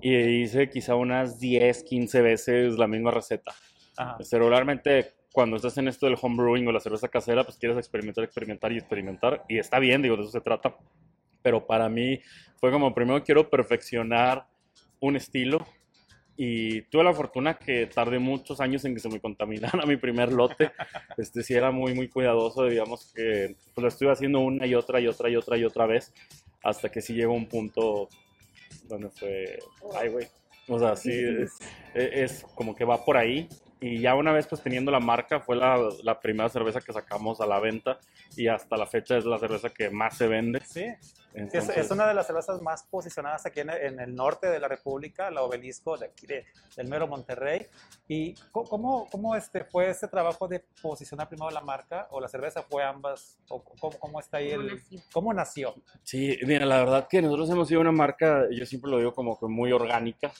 Y 0.00 0.14
hice 0.14 0.70
quizá 0.70 0.94
unas 0.94 1.40
10, 1.40 1.82
15 1.82 2.22
veces 2.22 2.78
la 2.78 2.86
misma 2.86 3.10
receta. 3.10 3.52
Ajá. 3.96 4.16
Regularmente 4.30 5.14
cuando 5.32 5.56
estás 5.56 5.76
en 5.78 5.88
esto 5.88 6.06
del 6.06 6.16
homebrewing 6.20 6.68
o 6.68 6.72
la 6.72 6.80
cerveza 6.80 7.08
casera, 7.08 7.44
pues 7.44 7.58
quieres 7.58 7.76
experimentar, 7.76 8.24
experimentar 8.24 8.72
y 8.72 8.78
experimentar. 8.78 9.44
Y 9.48 9.58
está 9.58 9.78
bien, 9.80 10.00
digo, 10.00 10.16
de 10.16 10.22
eso 10.22 10.30
se 10.30 10.40
trata. 10.40 10.76
Pero 11.42 11.66
para 11.66 11.88
mí 11.88 12.20
fue 12.58 12.70
como, 12.70 12.94
primero 12.94 13.22
quiero 13.22 13.50
perfeccionar 13.50 14.46
un 15.00 15.16
estilo 15.16 15.66
y 16.36 16.82
tuve 16.82 17.02
la 17.04 17.14
fortuna 17.14 17.54
que 17.54 17.86
tardé 17.86 18.18
muchos 18.18 18.60
años 18.60 18.84
en 18.84 18.94
que 18.94 19.00
se 19.00 19.08
me 19.08 19.20
contaminara 19.20 19.84
mi 19.86 19.96
primer 19.96 20.32
lote. 20.32 20.70
Este 21.16 21.42
sí 21.42 21.54
era 21.54 21.70
muy, 21.70 21.94
muy 21.94 22.08
cuidadoso, 22.08 22.64
digamos 22.64 23.12
que 23.14 23.56
pues, 23.74 23.82
lo 23.82 23.88
estuve 23.88 24.12
haciendo 24.12 24.40
una 24.40 24.66
y 24.66 24.74
otra 24.74 25.00
y 25.00 25.08
otra 25.08 25.28
y 25.28 25.36
otra 25.36 25.56
y 25.56 25.64
otra 25.64 25.86
vez, 25.86 26.12
hasta 26.66 26.90
que 26.90 27.00
sí 27.00 27.14
llegó 27.14 27.32
un 27.32 27.46
punto 27.46 28.08
donde 28.88 29.08
fue, 29.10 29.58
ay, 29.94 30.08
güey. 30.08 30.26
O 30.68 30.78
sea, 30.78 30.96
sí, 30.96 31.12
es, 31.12 31.52
es, 31.94 32.44
como 32.54 32.74
que 32.74 32.84
va 32.84 33.04
por 33.04 33.16
ahí. 33.16 33.48
Y 33.78 34.00
ya 34.00 34.14
una 34.14 34.32
vez 34.32 34.46
pues 34.46 34.62
teniendo 34.62 34.90
la 34.90 35.00
marca, 35.00 35.40
fue 35.40 35.54
la, 35.54 35.78
la, 36.02 36.18
primera 36.18 36.48
cerveza 36.48 36.80
que 36.80 36.94
sacamos 36.94 37.42
a 37.42 37.46
la 37.46 37.60
venta 37.60 37.98
y 38.34 38.48
hasta 38.48 38.74
la 38.76 38.86
fecha 38.86 39.18
es 39.18 39.26
la 39.26 39.38
cerveza 39.38 39.68
que 39.68 39.90
más 39.90 40.16
se 40.16 40.26
vende. 40.26 40.60
Sí, 40.60 40.86
Entonces, 41.34 41.76
es, 41.76 41.84
es, 41.84 41.90
una 41.90 42.08
de 42.08 42.14
las 42.14 42.26
cervezas 42.26 42.62
más 42.62 42.84
posicionadas 42.84 43.44
aquí 43.44 43.60
en, 43.60 43.68
en, 43.68 44.00
el 44.00 44.14
norte 44.14 44.46
de 44.46 44.58
la 44.60 44.68
República, 44.68 45.30
la 45.30 45.42
Obelisco 45.42 45.98
de 45.98 46.06
aquí 46.06 46.26
de, 46.26 46.46
del 46.74 46.88
mero 46.88 47.06
Monterrey. 47.06 47.66
¿Y 48.08 48.34
cómo, 48.50 49.08
cómo 49.10 49.36
este, 49.36 49.64
fue 49.64 49.90
este 49.90 50.08
trabajo 50.08 50.48
de 50.48 50.64
posicionar 50.80 51.28
primero 51.28 51.50
la 51.50 51.60
marca 51.60 52.08
o 52.12 52.20
la 52.20 52.28
cerveza 52.28 52.62
fue 52.62 52.82
ambas? 52.82 53.38
¿O 53.50 53.62
cómo, 53.62 53.98
cómo 53.98 54.20
está 54.20 54.38
ahí 54.38 54.52
el, 54.52 54.68
nació? 54.68 55.00
¿Cómo 55.12 55.34
nació? 55.34 55.74
Sí, 56.02 56.38
mira, 56.46 56.64
la 56.64 56.78
verdad 56.78 57.08
que 57.10 57.20
nosotros 57.20 57.50
hemos 57.50 57.68
sido 57.68 57.82
una 57.82 57.92
marca, 57.92 58.46
yo 58.50 58.64
siempre 58.64 58.90
lo 58.90 58.98
digo 58.98 59.12
como 59.12 59.38
que 59.38 59.46
muy 59.46 59.70
orgánica. 59.70 60.32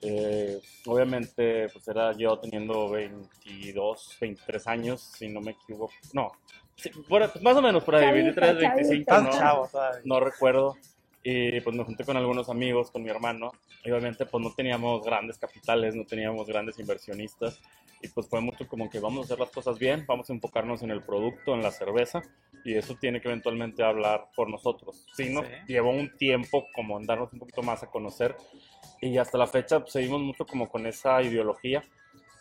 Eh, 0.00 0.60
obviamente, 0.86 1.68
pues 1.68 1.86
era 1.88 2.12
yo 2.12 2.38
teniendo 2.38 2.88
22, 2.88 4.16
23 4.20 4.66
años, 4.66 5.00
si 5.00 5.28
no 5.28 5.40
me 5.40 5.52
equivoco. 5.52 5.92
No, 6.12 6.32
sí, 6.76 6.90
por, 7.08 7.30
pues 7.30 7.42
más 7.42 7.56
o 7.56 7.62
menos 7.62 7.84
por 7.84 7.96
ahí, 7.96 8.12
23, 8.12 8.58
25, 8.58 9.20
no, 9.20 9.30
chavo, 9.30 9.70
no 10.04 10.20
recuerdo. 10.20 10.76
Y 11.22 11.60
pues 11.60 11.76
me 11.76 11.84
junté 11.84 12.04
con 12.04 12.16
algunos 12.16 12.48
amigos, 12.48 12.90
con 12.90 13.02
mi 13.02 13.10
hermano. 13.10 13.52
Y 13.84 13.90
obviamente, 13.90 14.24
pues 14.24 14.42
no 14.42 14.54
teníamos 14.54 15.04
grandes 15.04 15.36
capitales, 15.36 15.94
no 15.94 16.04
teníamos 16.04 16.46
grandes 16.46 16.78
inversionistas. 16.78 17.60
Y 18.00 18.08
pues 18.08 18.28
fue 18.28 18.40
mucho 18.40 18.66
como 18.68 18.88
que 18.88 19.00
vamos 19.00 19.22
a 19.22 19.24
hacer 19.24 19.40
las 19.40 19.50
cosas 19.50 19.78
bien, 19.78 20.04
vamos 20.06 20.30
a 20.30 20.32
enfocarnos 20.32 20.82
en 20.82 20.90
el 20.90 21.02
producto, 21.02 21.54
en 21.54 21.62
la 21.62 21.72
cerveza. 21.72 22.22
Y 22.64 22.74
eso 22.74 22.94
tiene 22.94 23.20
que 23.20 23.28
eventualmente 23.28 23.82
hablar 23.82 24.28
por 24.34 24.48
nosotros. 24.48 25.04
Sí, 25.14 25.30
¿no? 25.30 25.42
Sí. 25.42 25.48
Llevó 25.66 25.90
un 25.90 26.16
tiempo 26.16 26.66
como 26.74 26.98
en 26.98 27.06
darnos 27.06 27.32
un 27.32 27.40
poquito 27.40 27.62
más 27.62 27.82
a 27.82 27.90
conocer. 27.90 28.36
Y 29.00 29.16
hasta 29.18 29.38
la 29.38 29.46
fecha 29.46 29.80
pues, 29.80 29.92
seguimos 29.92 30.20
mucho 30.20 30.46
como 30.46 30.68
con 30.68 30.86
esa 30.86 31.22
ideología 31.22 31.84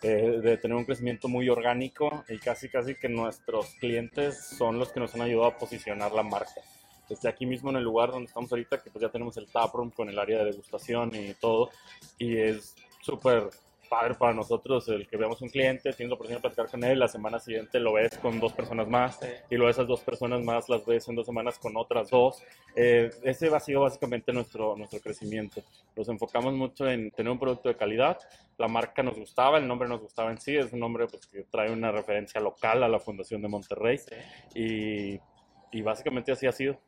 eh, 0.02 0.40
de 0.44 0.58
tener 0.58 0.78
un 0.78 0.86
crecimiento 0.86 1.28
muy 1.28 1.50
orgánico 1.50 2.24
y 2.30 2.38
casi 2.38 2.70
casi 2.70 2.96
que 2.96 3.10
nuestros 3.10 3.76
clientes 3.80 4.56
son 4.58 4.78
los 4.78 4.92
que 4.92 5.00
nos 5.00 5.14
han 5.16 5.22
ayudado 5.22 5.48
a 5.48 5.58
posicionar 5.58 6.12
la 6.12 6.24
marca. 6.24 6.62
Desde 7.10 7.30
aquí 7.30 7.46
mismo 7.46 7.70
en 7.70 7.78
el 7.78 7.84
lugar 7.84 8.12
donde 8.12 8.28
estamos 8.28 8.52
ahorita, 8.52 8.84
que 8.84 8.92
pues 8.92 9.02
ya 9.02 9.10
tenemos 9.10 9.38
el 9.38 9.48
taproom 9.48 9.92
con 9.92 10.10
el 10.10 10.20
área 10.20 10.40
de 10.40 10.46
degustación 10.46 11.16
y 11.16 11.34
todo, 11.36 11.70
y 12.18 12.38
es 12.38 12.76
súper 13.02 13.50
padre 13.90 14.16
para 14.16 14.34
nosotros 14.34 14.88
el 14.90 15.08
que 15.08 15.18
veamos 15.18 15.42
un 15.42 15.50
cliente, 15.50 15.94
tienes 15.94 16.10
la 16.10 16.16
oportunidad 16.16 16.38
de 16.38 16.42
platicar 16.42 16.70
con 16.70 16.84
él, 16.84 17.00
la 17.00 17.08
semana 17.08 17.40
siguiente 17.40 17.80
lo 17.80 17.94
ves 17.94 18.18
con 18.18 18.40
dos 18.40 18.54
personas 18.54 18.88
más 18.88 19.20
sí. 19.20 19.28
y 19.50 19.56
luego 19.56 19.70
esas 19.70 19.88
dos 19.88 20.02
personas 20.02 20.44
más 20.44 20.70
las 20.70 20.86
ves 20.86 21.08
en 21.08 21.16
dos 21.16 21.26
semanas 21.26 21.60
con 21.60 21.76
otras 21.78 22.10
dos. 22.10 22.44
Eh, 22.76 23.10
ese 23.24 23.54
ha 23.54 23.60
sido 23.60 23.82
básicamente 23.82 24.32
nuestro, 24.34 24.76
nuestro 24.76 25.00
crecimiento. 25.00 25.62
Nos 25.96 26.10
enfocamos 26.10 26.54
mucho 26.54 26.88
en 26.90 27.12
tener 27.12 27.32
un 27.32 27.40
producto 27.40 27.70
de 27.70 27.76
calidad, 27.76 28.18
la 28.58 28.68
marca 28.68 29.04
nos 29.04 29.16
gustaba, 29.18 29.58
el 29.58 29.68
nombre 29.68 29.88
nos 29.88 30.02
gustaba 30.02 30.32
en 30.32 30.40
sí, 30.40 30.56
es 30.56 30.72
un 30.74 30.80
nombre 30.80 31.08
pues, 31.08 31.26
que 31.28 31.44
trae 31.44 31.72
una 31.72 31.92
referencia 31.92 32.42
local 32.42 32.84
a 32.84 32.88
la 32.88 33.00
Fundación 33.00 33.42
de 33.42 33.48
Monterrey 33.48 33.98
sí. 33.98 34.16
y, 34.56 35.78
y 35.78 35.82
básicamente 35.82 36.32
así 36.32 36.48
ha 36.48 36.52
sido 36.52 36.80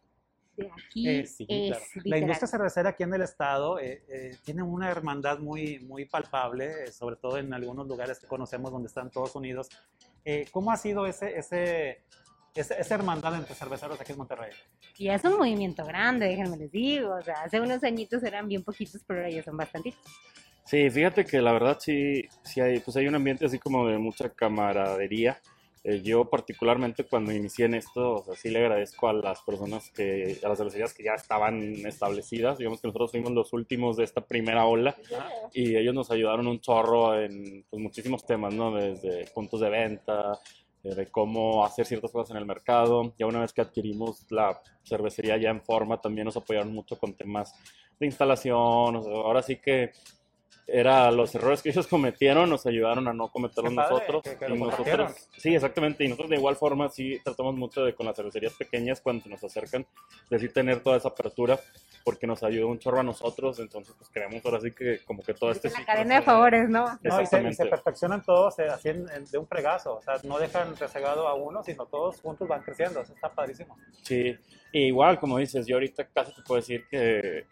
de 0.60 0.72
aquí 0.72 1.10
eh, 1.10 1.26
sí, 1.26 1.45
es 1.50 1.78
claro. 1.93 2.04
La 2.06 2.17
industria 2.17 2.48
cervecera 2.48 2.89
aquí 2.89 3.04
en 3.04 3.13
el 3.13 3.22
estado 3.22 3.80
eh, 3.80 4.04
eh, 4.10 4.38
tiene 4.43 4.63
una 4.63 4.89
hermandad 4.89 5.39
muy, 5.39 5.80
muy 5.80 6.06
palpable, 6.06 6.84
eh, 6.86 6.91
sobre 6.91 7.15
todo 7.15 7.38
en 7.38 7.54
algunos 7.54 7.88
lugares 7.88 8.19
que 8.19 8.28
conocemos 8.28 8.72
donde 8.72 8.88
están 8.88 9.10
todos 9.10 9.36
unidos. 9.36 9.69
¿Cómo 10.52 10.72
ha 10.72 10.78
sido 10.78 11.08
ese, 11.08 11.38
ese, 11.39 12.04
ese, 12.54 12.80
esa 12.80 12.95
hermandad 12.95 13.34
entre 13.36 13.56
cerveceros 13.56 14.00
aquí 14.00 14.12
en 14.12 14.17
Monterrey? 14.19 14.52
Y 14.98 15.10
es 15.10 15.24
un 15.24 15.38
movimiento 15.38 15.84
grande, 15.84 16.28
déjenme 16.28 16.56
les 16.58 16.72
digo. 16.72 17.15
O 17.15 17.22
sea, 17.24 17.41
hace 17.41 17.60
unos 17.60 17.84
añitos 17.84 18.22
eran 18.22 18.48
bien 18.48 18.63
poquitos, 18.63 19.02
pero 19.08 19.22
ahora 19.22 19.32
ya 19.32 19.41
son 19.41 19.58
bastantitos. 19.58 20.02
Sí, 20.65 20.88
fíjate 20.91 21.26
que 21.26 21.41
la 21.41 21.52
verdad 21.52 21.78
sí, 21.80 22.28
sí 22.43 22.62
hay, 22.62 22.80
pues 22.80 22.95
hay 22.95 23.08
un 23.08 23.15
ambiente 23.15 23.43
así 23.43 23.58
como 23.58 23.88
de 23.88 23.98
mucha 23.98 24.30
camaradería. 24.30 25.41
Eh, 25.83 26.01
yo 26.01 26.25
particularmente 26.25 27.05
cuando 27.05 27.31
inicié 27.31 27.65
en 27.65 27.75
esto, 27.75 28.15
o 28.15 28.23
sea, 28.23 28.35
sí 28.35 28.49
le 28.49 28.59
agradezco 28.59 29.07
a 29.07 29.13
las 29.13 29.41
personas 29.41 29.89
que, 29.91 30.37
a 30.43 30.49
las 30.49 30.57
cervecerías 30.57 30.93
que 30.93 31.03
ya 31.03 31.13
estaban 31.13 31.61
establecidas, 31.85 32.57
digamos 32.57 32.81
que 32.81 32.87
nosotros 32.87 33.11
fuimos 33.11 33.31
los 33.31 33.53
últimos 33.53 33.95
de 33.95 34.03
esta 34.03 34.21
primera 34.21 34.65
ola 34.65 34.97
y 35.53 35.77
ellos 35.77 35.93
nos 35.93 36.11
ayudaron 36.11 36.47
un 36.47 36.59
chorro 36.59 37.19
en 37.19 37.63
pues, 37.69 37.81
muchísimos 37.81 38.25
temas, 38.25 38.53
¿no? 38.53 38.75
Desde 38.75 39.25
puntos 39.33 39.61
de 39.61 39.69
venta, 39.69 40.37
eh, 40.83 40.95
de 40.95 41.07
cómo 41.07 41.65
hacer 41.65 41.85
ciertas 41.85 42.11
cosas 42.11 42.31
en 42.31 42.37
el 42.37 42.45
mercado. 42.45 43.13
Ya 43.17 43.25
una 43.25 43.39
vez 43.41 43.53
que 43.53 43.61
adquirimos 43.61 44.25
la 44.31 44.61
cervecería 44.83 45.37
ya 45.37 45.49
en 45.49 45.61
forma, 45.61 46.01
también 46.01 46.25
nos 46.25 46.37
apoyaron 46.37 46.73
mucho 46.73 46.97
con 46.97 47.13
temas 47.13 47.53
de 47.99 48.05
instalación. 48.05 48.95
Ahora 48.95 49.41
sí 49.41 49.57
que 49.57 49.91
era 50.71 51.09
los 51.12 51.33
errores 51.35 51.62
que 51.62 51.69
ellos 51.69 51.88
cometieron, 51.88 52.49
nos 52.49 52.65
ayudaron 52.65 53.07
a 53.07 53.13
no 53.13 53.29
cometerlos 53.29 53.73
nosotros. 53.73 54.23
y 54.47 54.53
nosotros 54.53 55.29
sí, 55.38 55.55
exactamente. 55.55 56.03
Y 56.03 56.07
nosotros 56.07 56.29
de 56.29 56.38
igual 56.38 56.55
forma 56.55 56.89
sí 56.89 57.19
tratamos 57.23 57.55
mucho 57.55 57.83
de 57.83 57.93
con 57.93 58.05
las 58.05 58.15
cervecerías 58.15 58.53
pequeñas 58.53 59.01
cuando 59.01 59.27
nos 59.29 59.43
acercan, 59.43 59.85
de 60.29 60.39
sí 60.39 60.49
tener 60.49 60.81
toda 60.81 60.97
esa 60.97 61.09
apertura, 61.09 61.59
porque 62.03 62.27
nos 62.27 62.43
ayuda 62.43 62.65
un 62.65 62.79
chorro 62.79 62.99
a 62.99 63.03
nosotros. 63.03 63.59
Entonces, 63.59 63.95
pues 63.97 64.09
queremos 64.09 64.45
ahora 64.45 64.59
sí 64.62 64.71
que 64.71 64.99
como 65.05 65.23
que 65.23 65.33
todo 65.33 65.51
este... 65.51 65.69
La 65.69 65.85
cadena 65.85 66.15
de 66.15 66.21
favores, 66.21 66.69
¿no? 66.69 66.99
no 67.01 67.21
y, 67.21 67.25
se, 67.25 67.65
perfeccionan 67.65 68.23
todos 68.23 68.59
eh, 68.59 68.67
así 68.67 68.89
de 68.89 69.38
un 69.38 69.47
fregazo. 69.47 69.95
O 69.95 70.01
sea, 70.01 70.15
no 70.23 70.39
dejan 70.39 70.75
rezagado 70.77 71.27
a 71.27 71.33
uno, 71.33 71.63
sino 71.63 71.85
todos 71.85 72.21
juntos 72.21 72.47
van 72.47 72.62
creciendo. 72.62 73.01
Eso 73.01 73.13
está 73.13 73.29
padrísimo. 73.29 73.77
Sí, 74.03 74.38
y 74.71 74.85
igual, 74.85 75.19
como 75.19 75.38
dices, 75.38 75.65
yo 75.65 75.75
ahorita 75.75 76.07
casi 76.07 76.33
te 76.33 76.41
puedo 76.43 76.62
decir 76.62 76.85
que 76.89 77.45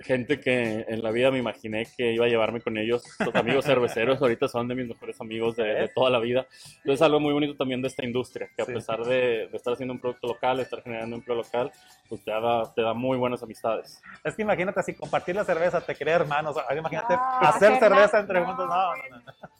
gente 0.00 0.38
que 0.38 0.84
en 0.88 1.02
la 1.02 1.10
vida 1.10 1.30
me 1.30 1.38
imaginé 1.38 1.86
que 1.96 2.12
iba 2.12 2.26
a 2.26 2.28
llevarme 2.28 2.60
con 2.60 2.78
ellos, 2.78 3.02
los 3.18 3.34
amigos 3.34 3.64
cerveceros, 3.64 4.20
ahorita 4.22 4.46
son 4.48 4.68
de 4.68 4.74
mis 4.74 4.88
mejores 4.88 5.20
amigos 5.20 5.56
de, 5.56 5.90
toda 5.94 6.10
la 6.10 6.20
vida. 6.20 6.46
Entonces 6.76 6.94
es 6.94 7.02
algo 7.02 7.20
muy 7.20 7.32
bonito 7.32 7.56
también 7.56 7.82
de 7.82 7.88
esta 7.88 8.04
industria, 8.04 8.48
que 8.56 8.62
a 8.62 8.66
pesar 8.66 9.04
de, 9.04 9.44
estar 9.52 9.72
haciendo 9.72 9.94
un 9.94 10.00
producto 10.00 10.28
local, 10.28 10.60
estar 10.60 10.82
generando 10.82 11.16
empleo 11.16 11.36
local, 11.36 11.72
pues 12.08 12.22
te 12.22 12.30
da, 12.30 12.72
te 12.74 12.82
da 12.82 12.94
muy 12.94 13.18
buenas 13.18 13.42
amistades. 13.42 14.00
Es 14.22 14.36
que 14.36 14.42
imagínate 14.42 14.80
así, 14.80 14.94
compartir 14.94 15.34
la 15.34 15.44
cerveza, 15.44 15.80
te 15.80 15.96
crea 15.96 16.16
hermanos, 16.16 16.56
imagínate 16.76 17.14
hacer 17.40 17.78
cerveza 17.78 18.20
entre 18.20 18.44
juntos, 18.44 18.68
no, 18.68 18.96
no, 18.96 19.16
no. 19.18 19.57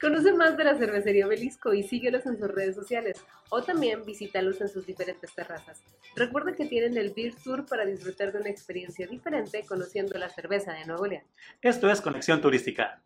Conoce 0.00 0.32
más 0.32 0.56
de 0.56 0.64
la 0.64 0.78
cervecería 0.78 1.26
Obelisco 1.26 1.74
y 1.74 1.82
síguelos 1.82 2.24
en 2.24 2.38
sus 2.38 2.48
redes 2.48 2.74
sociales 2.74 3.22
o 3.50 3.62
también 3.62 4.02
visítalos 4.04 4.60
en 4.62 4.68
sus 4.68 4.86
diferentes 4.86 5.34
terrazas. 5.34 5.82
Recuerda 6.16 6.54
que 6.54 6.64
tienen 6.64 6.96
el 6.96 7.12
Beer 7.14 7.34
Tour 7.44 7.66
para 7.66 7.84
disfrutar 7.84 8.32
de 8.32 8.40
una 8.40 8.48
experiencia 8.48 9.06
diferente 9.06 9.62
conociendo 9.68 10.18
la 10.18 10.30
cerveza 10.30 10.72
de 10.72 10.86
Nuevo 10.86 11.06
León. 11.06 11.24
Esto 11.60 11.90
es 11.90 12.00
Conexión 12.00 12.40
Turística. 12.40 13.02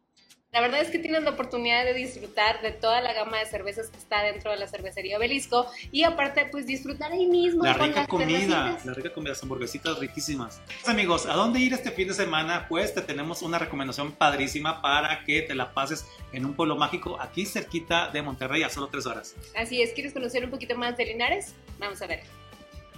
La 0.55 0.61
verdad 0.61 0.83
es 0.83 0.89
que 0.89 1.01
tienen 1.01 1.25
la 1.25 1.31
oportunidad 1.31 1.85
de 1.85 1.95
disfrutar 1.95 2.63
de 2.63 2.71
toda 2.71 3.01
la 3.01 3.13
gama 3.13 3.41
de 3.41 3.47
cervezas 3.47 3.89
que 3.89 3.99
está 3.99 4.23
dentro 4.23 4.53
de 4.53 4.57
la 4.57 4.69
cervecería 4.69 5.19
Obelisco 5.19 5.67
y 5.91 6.05
aparte 6.05 6.47
pues 6.49 6.65
disfrutar 6.65 7.11
ahí 7.11 7.27
mismo. 7.27 7.65
La 7.65 7.73
rica 7.73 8.07
comida, 8.07 8.79
la 8.85 8.95
rica 8.95 9.13
comida, 9.13 9.31
las 9.31 9.43
hamburguesitas 9.43 9.99
riquísimas. 9.99 10.63
Pues, 10.65 10.89
amigos, 10.89 11.27
¿a 11.27 11.33
dónde 11.33 11.59
ir 11.59 11.73
este 11.73 11.91
fin 11.91 12.07
de 12.07 12.15
semana? 12.15 12.67
Pues 12.69 12.95
te 12.95 13.01
tenemos 13.01 13.43
una 13.43 13.59
recomendación 13.59 14.13
padrísima 14.13 14.81
para 14.81 15.25
que 15.25 15.43
te 15.43 15.57
la 15.57 15.75
pases 15.75 16.07
en 16.33 16.47
un 16.47 16.55
pueblo 16.55 16.77
mágico 16.77 17.21
aquí 17.21 17.47
cerquita 17.47 18.11
de 18.11 18.23
Monterrey 18.23 18.63
a 18.63 18.71
solo 18.71 18.87
tres 18.87 19.07
horas. 19.07 19.35
Así 19.57 19.83
es, 19.83 19.93
¿quieres 19.93 20.13
conocer 20.13 20.45
un 20.45 20.53
poquito 20.53 20.77
más 20.77 20.97
de 20.97 21.07
Linares? 21.07 21.57
Vamos 21.81 22.01
a 22.01 22.07
ver. 22.07 22.21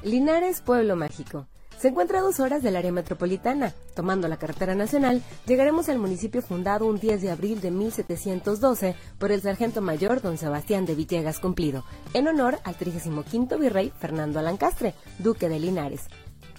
Linares, 0.03 0.61
pueblo 0.61 0.95
mágico. 0.95 1.49
Se 1.79 1.89
encuentra 1.89 2.21
a 2.21 2.23
dos 2.23 2.41
horas 2.41 2.62
del 2.62 2.75
área 2.75 2.91
metropolitana. 2.91 3.75
Tomando 3.95 4.29
la 4.29 4.39
carretera 4.39 4.75
nacional, 4.75 5.23
llegaremos 5.47 5.91
al 5.91 5.99
municipio 5.99 6.41
fundado 6.41 6.87
un 6.87 6.99
10 6.99 7.21
de 7.21 7.31
abril 7.31 7.61
de 7.61 7.71
1712 7.71 8.97
por 9.19 9.31
el 9.31 9.43
sargento 9.43 9.83
mayor 9.83 10.23
don 10.23 10.39
Sebastián 10.39 10.87
de 10.87 10.95
Villegas 10.95 11.39
Cumplido, 11.39 11.85
en 12.15 12.29
honor 12.29 12.59
al 12.65 12.77
35 12.77 13.59
virrey 13.59 13.93
Fernando 13.99 14.39
Alancastre, 14.39 14.95
duque 15.19 15.51
de 15.51 15.61
Linares. 15.61 16.03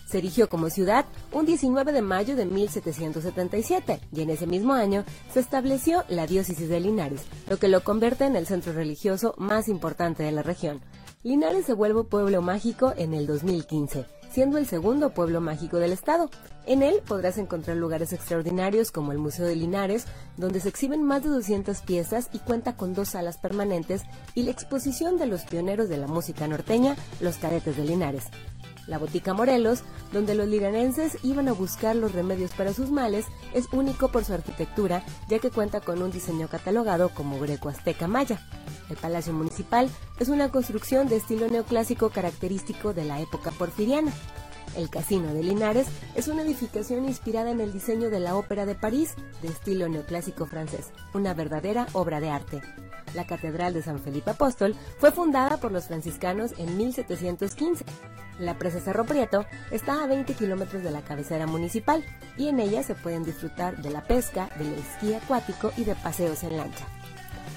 Se 0.05 0.19
erigió 0.19 0.49
como 0.49 0.69
ciudad 0.69 1.05
un 1.31 1.45
19 1.45 1.91
de 1.91 2.01
mayo 2.03 2.35
de 2.35 2.45
1777 2.45 3.99
y 4.13 4.21
en 4.21 4.29
ese 4.29 4.45
mismo 4.45 4.73
año 4.73 5.03
se 5.33 5.39
estableció 5.39 6.03
la 6.09 6.27
diócesis 6.27 6.69
de 6.69 6.79
Linares, 6.79 7.23
lo 7.49 7.57
que 7.57 7.67
lo 7.67 7.83
convierte 7.83 8.25
en 8.25 8.35
el 8.35 8.45
centro 8.45 8.71
religioso 8.71 9.33
más 9.37 9.67
importante 9.67 10.21
de 10.21 10.31
la 10.31 10.43
región. 10.43 10.79
Linares 11.23 11.65
se 11.65 11.73
vuelve 11.73 12.03
pueblo 12.03 12.43
mágico 12.43 12.93
en 12.95 13.15
el 13.15 13.25
2015 13.25 14.16
siendo 14.31 14.57
el 14.57 14.65
segundo 14.65 15.11
pueblo 15.11 15.41
mágico 15.41 15.77
del 15.77 15.91
estado. 15.91 16.29
En 16.65 16.83
él 16.83 17.01
podrás 17.07 17.37
encontrar 17.37 17.77
lugares 17.77 18.11
extraordinarios 18.11 18.91
como 18.91 19.11
el 19.11 19.17
Museo 19.17 19.45
de 19.45 19.55
Linares, 19.55 20.05
donde 20.35 20.59
se 20.59 20.69
exhiben 20.69 21.03
más 21.03 21.23
de 21.23 21.29
200 21.29 21.81
piezas 21.81 22.29
y 22.33 22.39
cuenta 22.39 22.75
con 22.75 22.93
dos 22.93 23.09
salas 23.09 23.37
permanentes, 23.37 24.03
y 24.35 24.43
la 24.43 24.51
exposición 24.51 25.17
de 25.17 25.27
los 25.27 25.43
pioneros 25.43 25.87
de 25.89 25.97
la 25.97 26.07
música 26.07 26.47
norteña, 26.47 26.95
los 27.21 27.37
cadetes 27.37 27.77
de 27.77 27.85
Linares. 27.85 28.25
La 28.87 28.97
Botica 28.97 29.33
Morelos, 29.33 29.83
donde 30.11 30.33
los 30.33 30.47
liranenses 30.47 31.17
iban 31.23 31.47
a 31.47 31.53
buscar 31.53 31.95
los 31.95 32.13
remedios 32.13 32.51
para 32.51 32.73
sus 32.73 32.89
males, 32.89 33.25
es 33.53 33.65
único 33.71 34.07
por 34.07 34.23
su 34.23 34.33
arquitectura, 34.33 35.03
ya 35.27 35.39
que 35.39 35.51
cuenta 35.51 35.81
con 35.81 36.01
un 36.01 36.11
diseño 36.11 36.47
catalogado 36.47 37.09
como 37.09 37.39
greco-azteca 37.39 38.07
maya. 38.07 38.39
El 38.89 38.95
Palacio 38.97 39.33
Municipal 39.33 39.89
es 40.19 40.29
una 40.29 40.49
construcción 40.49 41.09
de 41.09 41.17
estilo 41.17 41.47
neoclásico 41.49 42.09
característico 42.09 42.93
de 42.93 43.03
la 43.03 43.19
época 43.19 43.51
porfiriana. 43.51 44.11
El 44.77 44.91
Casino 44.91 45.33
de 45.33 45.41
Linares 45.41 45.87
es 46.15 46.27
una 46.27 46.43
edificación 46.43 47.05
inspirada 47.05 47.49
en 47.49 47.59
el 47.61 47.73
diseño 47.73 48.11
de 48.11 48.19
la 48.19 48.35
Ópera 48.35 48.67
de 48.67 48.75
París, 48.75 49.15
de 49.41 49.47
estilo 49.47 49.89
neoclásico 49.89 50.45
francés, 50.45 50.91
una 51.15 51.33
verdadera 51.33 51.87
obra 51.93 52.19
de 52.19 52.29
arte. 52.29 52.61
La 53.15 53.25
Catedral 53.25 53.73
de 53.73 53.81
San 53.81 53.99
Felipe 53.99 54.29
Apóstol 54.29 54.75
fue 54.99 55.11
fundada 55.11 55.57
por 55.57 55.71
los 55.71 55.87
franciscanos 55.87 56.53
en 56.59 56.77
1715. 56.77 57.85
La 58.37 58.59
presa 58.59 58.79
Cerro 58.79 59.03
Prieto 59.05 59.45
está 59.71 60.03
a 60.03 60.07
20 60.07 60.35
kilómetros 60.35 60.83
de 60.83 60.91
la 60.91 61.01
cabecera 61.01 61.47
municipal 61.47 62.05
y 62.37 62.49
en 62.49 62.59
ella 62.59 62.83
se 62.83 62.93
pueden 62.93 63.23
disfrutar 63.23 63.81
de 63.81 63.89
la 63.89 64.03
pesca, 64.03 64.51
del 64.59 64.75
esquí 64.75 65.15
acuático 65.15 65.71
y 65.75 65.85
de 65.85 65.95
paseos 65.95 66.43
en 66.43 66.55
lancha. 66.55 66.85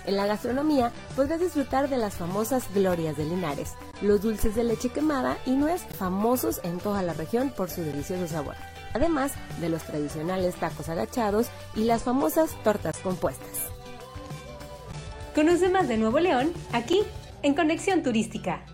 En 0.07 0.17
la 0.17 0.27
gastronomía 0.27 0.93
podrás 1.15 1.41
disfrutar 1.41 1.89
de 1.89 1.97
las 1.97 2.15
famosas 2.15 2.65
glorias 2.75 3.17
de 3.17 3.25
Linares, 3.25 3.75
los 4.01 4.23
dulces 4.23 4.55
de 4.55 4.65
leche 4.65 4.89
quemada 4.89 5.37
y 5.47 5.53
nuez 5.53 5.83
famosos 5.99 6.61
en 6.65 6.79
toda 6.79 7.03
la 7.03 7.13
región 7.13 7.51
por 7.51 7.71
su 7.71 7.83
delicioso 7.83 8.27
sabor, 8.27 8.55
además 8.95 9.33
de 9.61 9.69
los 9.69 9.83
tradicionales 9.83 10.55
tacos 10.57 10.89
agachados 10.89 11.49
y 11.75 11.85
las 11.85 12.03
famosas 12.03 12.51
tortas 12.65 12.97
compuestas. 12.99 13.71
Conoce 15.35 15.69
más 15.69 15.87
de 15.87 15.97
Nuevo 15.97 16.19
León 16.19 16.53
aquí 16.73 17.03
en 17.43 17.55
Conexión 17.55 18.03
Turística. 18.03 18.65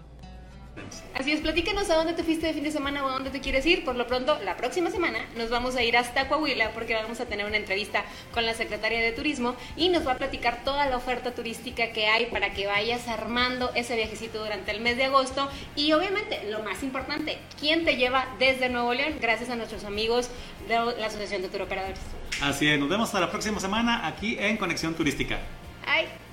Así 1.19 1.33
es, 1.33 1.41
platícanos 1.41 1.89
a 1.89 1.95
dónde 1.95 2.13
te 2.13 2.23
fuiste 2.23 2.47
de 2.47 2.53
fin 2.53 2.63
de 2.63 2.71
semana 2.71 3.03
o 3.03 3.09
a 3.09 3.13
dónde 3.13 3.31
te 3.31 3.41
quieres 3.41 3.65
ir. 3.65 3.87
Por 3.87 3.97
lo 3.97 4.07
pronto, 4.07 4.39
la 4.45 4.59
próxima 4.59 4.91
semana 4.91 5.19
nos 5.35 5.49
vamos 5.49 5.75
a 5.75 5.83
ir 5.83 5.97
hasta 5.97 6.29
Coahuila 6.29 6.73
porque 6.73 6.95
vamos 6.95 7.21
a 7.21 7.25
tener 7.25 7.47
una 7.47 7.57
entrevista 7.57 8.05
con 8.35 8.45
la 8.45 8.53
secretaria 8.53 9.01
de 9.01 9.13
Turismo 9.13 9.57
y 9.77 9.89
nos 9.89 10.07
va 10.07 10.13
a 10.13 10.19
platicar 10.19 10.63
toda 10.63 10.85
la 10.85 10.97
oferta 10.99 11.35
turística 11.35 11.91
que 11.93 12.07
hay 12.07 12.27
para 12.27 12.53
que 12.53 12.67
vayas 12.67 13.09
armando 13.09 13.71
ese 13.75 13.97
viajecito 13.97 14.41
durante 14.41 14.73
el 14.73 14.83
mes 14.83 14.99
de 14.99 15.05
agosto. 15.05 15.49
Y 15.75 15.93
obviamente, 15.95 16.51
lo 16.51 16.63
más 16.63 16.83
importante, 16.83 17.39
¿quién 17.59 17.87
te 17.87 17.97
lleva 17.97 18.27
desde 18.39 18.69
Nuevo 18.69 18.93
León? 18.93 19.15
Gracias 19.19 19.49
a 19.49 19.57
nuestros 19.57 19.85
amigos 19.85 20.29
de 20.69 20.75
la 20.75 21.07
Asociación 21.07 21.41
de 21.41 21.49
Turoperadores. 21.49 21.99
Así 22.43 22.69
es, 22.69 22.79
nos 22.79 22.91
vemos 22.91 23.09
hasta 23.09 23.21
la 23.21 23.31
próxima 23.31 23.59
semana 23.59 24.07
aquí 24.07 24.37
en 24.39 24.59
Conexión 24.59 24.95
Turística. 24.95 25.39
Bye. 25.87 26.26